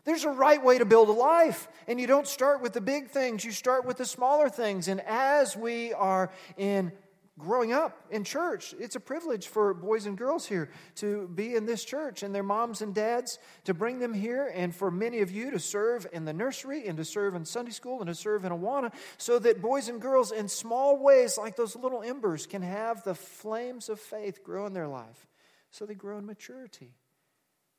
There's 0.05 0.25
a 0.25 0.31
right 0.31 0.65
way 0.65 0.79
to 0.79 0.87
build 0.87 1.11
a 1.11 1.13
life, 1.13 1.69
and 1.87 2.01
you 2.01 2.07
don't 2.07 2.27
start 2.27 2.63
with 2.63 2.73
the 2.73 2.81
big 2.81 3.11
things, 3.11 3.45
you 3.45 3.53
start 3.53 3.85
with 3.85 3.99
the 3.99 4.07
smaller 4.07 4.49
things. 4.49 4.89
And 4.89 5.03
as 5.03 5.55
we 5.55 5.93
are 5.93 6.33
in 6.57 6.91
growing 7.40 7.72
up 7.72 7.98
in 8.11 8.24
church. 8.24 8.74
It's 8.79 8.96
a 8.96 9.00
privilege 9.00 9.48
for 9.48 9.74
boys 9.74 10.07
and 10.07 10.16
girls 10.16 10.46
here 10.46 10.70
to 10.96 11.29
be 11.29 11.55
in 11.55 11.66
this 11.66 11.85
church 11.85 12.22
and 12.22 12.35
their 12.35 12.42
moms 12.42 12.83
and 12.83 12.94
dads 12.94 13.38
to 13.64 13.74
bring 13.74 13.98
them 13.98 14.14
here, 14.14 14.50
and 14.55 14.74
for 14.74 14.90
many 14.90 15.20
of 15.20 15.31
you 15.31 15.50
to 15.50 15.59
serve 15.59 16.07
in 16.12 16.24
the 16.24 16.33
nursery 16.33 16.87
and 16.87 16.96
to 16.98 17.05
serve 17.05 17.35
in 17.35 17.44
Sunday 17.44 17.72
school 17.72 18.00
and 18.00 18.09
to 18.09 18.14
serve 18.14 18.44
in 18.44 18.53
Awana, 18.53 18.92
so 19.18 19.38
that 19.38 19.61
boys 19.61 19.88
and 19.88 20.00
girls, 20.00 20.33
in 20.33 20.48
small 20.48 20.98
ways 20.98 21.38
like 21.38 21.57
those 21.57 21.76
little 21.76 22.03
embers, 22.03 22.46
can 22.46 22.62
have 22.62 23.03
the 23.05 23.14
flames 23.14 23.88
of 23.88 23.98
faith 23.98 24.44
grow 24.44 24.66
in 24.66 24.72
their 24.72 24.88
life 24.88 25.26
so 25.70 25.87
they 25.87 25.94
grow 25.94 26.18
in 26.18 26.26
maturity. 26.26 26.94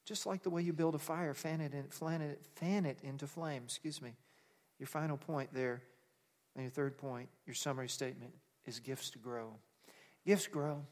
Just 0.06 0.26
like 0.26 0.44
the 0.44 0.50
way 0.50 0.62
you 0.62 0.74
build 0.74 0.96
a 0.96 1.00
fire, 1.00 1.34
fan 1.34 1.62
it, 1.62 1.74
in, 1.74 1.84
fan 1.84 2.22
it, 2.22 2.42
fan 2.56 2.86
it 2.86 3.00
into 3.04 3.28
flame. 3.28 3.64
Excuse 3.66 4.02
me. 4.02 4.16
Your 4.80 4.88
final 4.88 5.18
point 5.18 5.54
there, 5.54 5.84
and 6.56 6.64
your 6.64 6.72
third 6.72 6.98
point, 6.98 7.30
your 7.46 7.54
summary 7.54 7.88
statement 7.88 8.34
is 8.72 8.80
gifts 8.80 9.10
to 9.12 9.20
grow. 9.20 9.54
Gifts 10.26 10.48
grow. 10.48 10.86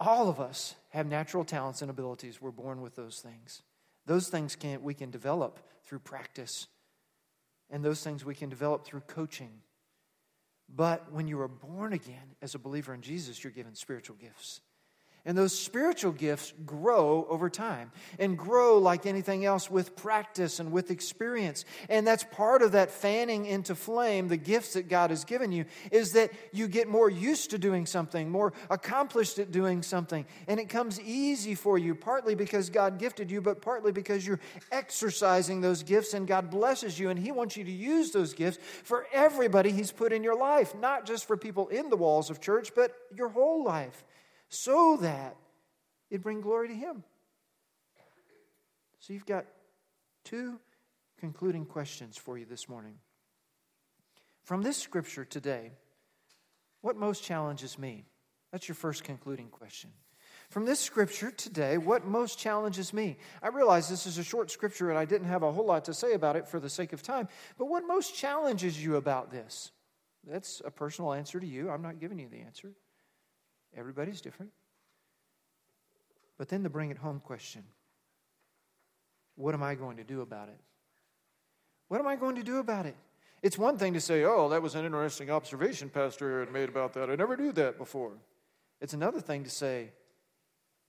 All 0.00 0.28
of 0.28 0.40
us 0.40 0.74
have 0.90 1.06
natural 1.06 1.44
talents 1.44 1.82
and 1.82 1.90
abilities. 1.90 2.40
We're 2.40 2.50
born 2.50 2.80
with 2.80 2.96
those 2.96 3.20
things. 3.20 3.62
Those 4.06 4.28
things 4.28 4.56
can, 4.56 4.82
we 4.82 4.94
can 4.94 5.10
develop 5.10 5.58
through 5.84 6.00
practice, 6.00 6.66
and 7.70 7.84
those 7.84 8.02
things 8.02 8.24
we 8.24 8.34
can 8.34 8.48
develop 8.48 8.84
through 8.84 9.02
coaching. 9.02 9.50
But 10.74 11.12
when 11.12 11.28
you 11.28 11.38
are 11.40 11.48
born 11.48 11.92
again 11.92 12.36
as 12.40 12.54
a 12.54 12.58
believer 12.58 12.94
in 12.94 13.02
Jesus, 13.02 13.44
you're 13.44 13.52
given 13.52 13.74
spiritual 13.74 14.16
gifts. 14.16 14.60
And 15.24 15.38
those 15.38 15.56
spiritual 15.56 16.10
gifts 16.10 16.52
grow 16.66 17.24
over 17.30 17.48
time 17.48 17.92
and 18.18 18.36
grow 18.36 18.78
like 18.78 19.06
anything 19.06 19.44
else 19.44 19.70
with 19.70 19.94
practice 19.94 20.58
and 20.58 20.72
with 20.72 20.90
experience. 20.90 21.64
And 21.88 22.04
that's 22.04 22.24
part 22.24 22.60
of 22.60 22.72
that 22.72 22.90
fanning 22.90 23.46
into 23.46 23.76
flame, 23.76 24.26
the 24.26 24.36
gifts 24.36 24.72
that 24.72 24.88
God 24.88 25.10
has 25.10 25.24
given 25.24 25.52
you, 25.52 25.66
is 25.92 26.12
that 26.12 26.32
you 26.50 26.66
get 26.66 26.88
more 26.88 27.08
used 27.08 27.50
to 27.50 27.58
doing 27.58 27.86
something, 27.86 28.30
more 28.30 28.52
accomplished 28.68 29.38
at 29.38 29.52
doing 29.52 29.84
something. 29.84 30.26
And 30.48 30.58
it 30.58 30.68
comes 30.68 31.00
easy 31.00 31.54
for 31.54 31.78
you, 31.78 31.94
partly 31.94 32.34
because 32.34 32.68
God 32.68 32.98
gifted 32.98 33.30
you, 33.30 33.40
but 33.40 33.62
partly 33.62 33.92
because 33.92 34.26
you're 34.26 34.40
exercising 34.72 35.60
those 35.60 35.84
gifts 35.84 36.14
and 36.14 36.26
God 36.26 36.50
blesses 36.50 36.98
you. 36.98 37.10
And 37.10 37.18
He 37.18 37.30
wants 37.30 37.56
you 37.56 37.62
to 37.62 37.70
use 37.70 38.10
those 38.10 38.34
gifts 38.34 38.58
for 38.82 39.06
everybody 39.12 39.70
He's 39.70 39.92
put 39.92 40.12
in 40.12 40.24
your 40.24 40.36
life, 40.36 40.74
not 40.74 41.06
just 41.06 41.28
for 41.28 41.36
people 41.36 41.68
in 41.68 41.90
the 41.90 41.96
walls 41.96 42.28
of 42.28 42.40
church, 42.40 42.72
but 42.74 42.92
your 43.14 43.28
whole 43.28 43.62
life 43.62 44.04
so 44.52 44.98
that 45.00 45.34
it 46.10 46.22
bring 46.22 46.42
glory 46.42 46.68
to 46.68 46.74
him. 46.74 47.02
So 49.00 49.14
you've 49.14 49.26
got 49.26 49.46
two 50.24 50.60
concluding 51.18 51.64
questions 51.64 52.18
for 52.18 52.36
you 52.36 52.44
this 52.44 52.68
morning. 52.68 52.96
From 54.44 54.62
this 54.62 54.76
scripture 54.76 55.24
today, 55.24 55.72
what 56.82 56.96
most 56.96 57.24
challenges 57.24 57.78
me? 57.78 58.04
That's 58.52 58.68
your 58.68 58.74
first 58.74 59.04
concluding 59.04 59.48
question. 59.48 59.90
From 60.50 60.66
this 60.66 60.80
scripture 60.80 61.30
today, 61.30 61.78
what 61.78 62.04
most 62.04 62.38
challenges 62.38 62.92
me? 62.92 63.16
I 63.42 63.48
realize 63.48 63.88
this 63.88 64.06
is 64.06 64.18
a 64.18 64.24
short 64.24 64.50
scripture 64.50 64.90
and 64.90 64.98
I 64.98 65.06
didn't 65.06 65.28
have 65.28 65.42
a 65.42 65.50
whole 65.50 65.66
lot 65.66 65.86
to 65.86 65.94
say 65.94 66.12
about 66.12 66.36
it 66.36 66.46
for 66.46 66.60
the 66.60 66.68
sake 66.68 66.92
of 66.92 67.02
time, 67.02 67.26
but 67.56 67.66
what 67.66 67.86
most 67.86 68.14
challenges 68.14 68.84
you 68.84 68.96
about 68.96 69.30
this? 69.30 69.70
That's 70.26 70.60
a 70.62 70.70
personal 70.70 71.14
answer 71.14 71.40
to 71.40 71.46
you. 71.46 71.70
I'm 71.70 71.82
not 71.82 72.00
giving 72.00 72.18
you 72.18 72.28
the 72.28 72.40
answer. 72.40 72.72
Everybody's 73.76 74.20
different. 74.20 74.52
But 76.38 76.48
then 76.48 76.62
the 76.62 76.70
bring 76.70 76.90
it 76.90 76.98
home 76.98 77.20
question 77.20 77.64
what 79.36 79.54
am 79.54 79.62
I 79.62 79.74
going 79.74 79.96
to 79.96 80.04
do 80.04 80.20
about 80.20 80.48
it? 80.48 80.60
What 81.88 82.00
am 82.00 82.06
I 82.06 82.16
going 82.16 82.36
to 82.36 82.42
do 82.42 82.58
about 82.58 82.86
it? 82.86 82.94
It's 83.42 83.58
one 83.58 83.76
thing 83.76 83.94
to 83.94 84.00
say, 84.00 84.24
oh, 84.24 84.48
that 84.50 84.62
was 84.62 84.74
an 84.74 84.84
interesting 84.84 85.30
observation 85.30 85.88
Pastor 85.88 86.40
had 86.40 86.52
made 86.52 86.68
about 86.68 86.92
that. 86.94 87.10
I 87.10 87.16
never 87.16 87.36
knew 87.36 87.52
that 87.52 87.76
before. 87.76 88.12
It's 88.80 88.94
another 88.94 89.20
thing 89.20 89.44
to 89.44 89.50
say, 89.50 89.88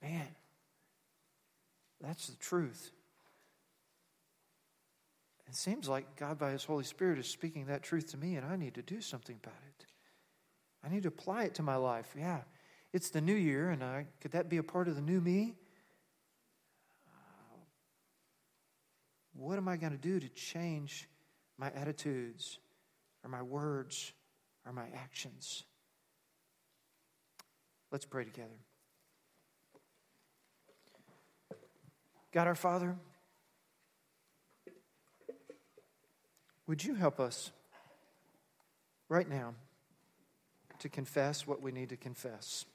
man, 0.02 0.28
that's 2.00 2.28
the 2.28 2.36
truth. 2.36 2.92
It 5.48 5.56
seems 5.56 5.88
like 5.88 6.16
God, 6.16 6.38
by 6.38 6.52
His 6.52 6.64
Holy 6.64 6.84
Spirit, 6.84 7.20
is 7.20 7.28
speaking 7.28 7.68
that 7.68 7.84
truth 7.84 8.12
to 8.12 8.18
me, 8.18 8.36
and 8.36 8.46
I 8.46 8.56
need 8.56 8.76
to 8.76 8.82
do 8.82 9.02
something 9.02 9.38
about 9.42 9.60
it. 9.68 9.86
I 10.84 10.90
need 10.90 11.04
to 11.04 11.10
apply 11.10 11.44
it 11.44 11.56
to 11.56 11.64
my 11.64 11.76
life. 11.76 12.14
Yeah, 12.18 12.42
it's 12.94 13.10
the 13.10 13.22
new 13.22 13.34
year, 13.34 13.72
and 13.72 13.84
I, 13.84 14.06
could 14.22 14.32
that 14.32 14.50
be 14.50 14.58
a 14.58 14.64
part 14.64 14.88
of 14.88 14.96
the 14.96 15.02
new 15.02 15.20
me? 15.20 15.56
What 19.34 19.58
am 19.58 19.68
I 19.68 19.78
going 19.78 19.94
to 19.94 19.98
do 19.98 20.20
to 20.20 20.30
change 20.30 21.10
my 21.58 21.72
attitudes 21.72 22.60
or 23.24 23.32
my 23.32 23.42
words 23.42 24.14
or 24.64 24.72
my 24.72 24.86
actions? 24.96 25.64
Let's 27.92 28.06
pray 28.06 28.26
together. 28.26 28.50
God 32.32 32.48
our 32.48 32.56
Father, 32.56 32.96
would 36.68 36.84
you 36.84 36.96
help 36.96 37.20
us 37.20 37.52
right 39.10 39.30
now 39.30 39.56
to 40.80 40.90
confess 40.90 41.46
what 41.46 41.62
we 41.62 41.72
need 41.72 41.90
to 41.90 41.98
confess? 41.98 42.66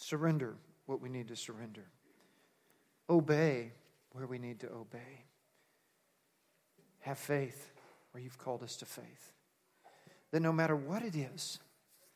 Surrender 0.00 0.54
what 0.86 1.00
we 1.00 1.08
need 1.08 1.26
to 1.26 1.36
surrender. 1.36 1.84
Obey 3.10 3.72
where 4.12 4.26
we 4.26 4.38
need 4.38 4.60
to 4.60 4.68
obey. 4.70 5.24
Have 7.00 7.18
faith 7.18 7.72
where 8.12 8.22
you've 8.22 8.38
called 8.38 8.62
us 8.62 8.76
to 8.76 8.86
faith. 8.86 9.32
That 10.30 10.40
no 10.40 10.52
matter 10.52 10.76
what 10.76 11.02
it 11.02 11.16
is, 11.16 11.58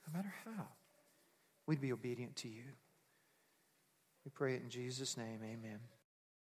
no 0.06 0.16
matter 0.16 0.32
how, 0.44 0.68
we'd 1.66 1.80
be 1.80 1.92
obedient 1.92 2.36
to 2.36 2.48
you. 2.48 2.62
We 4.24 4.30
pray 4.30 4.54
it 4.54 4.62
in 4.62 4.70
Jesus' 4.70 5.16
name. 5.16 5.40
Amen. 5.42 5.80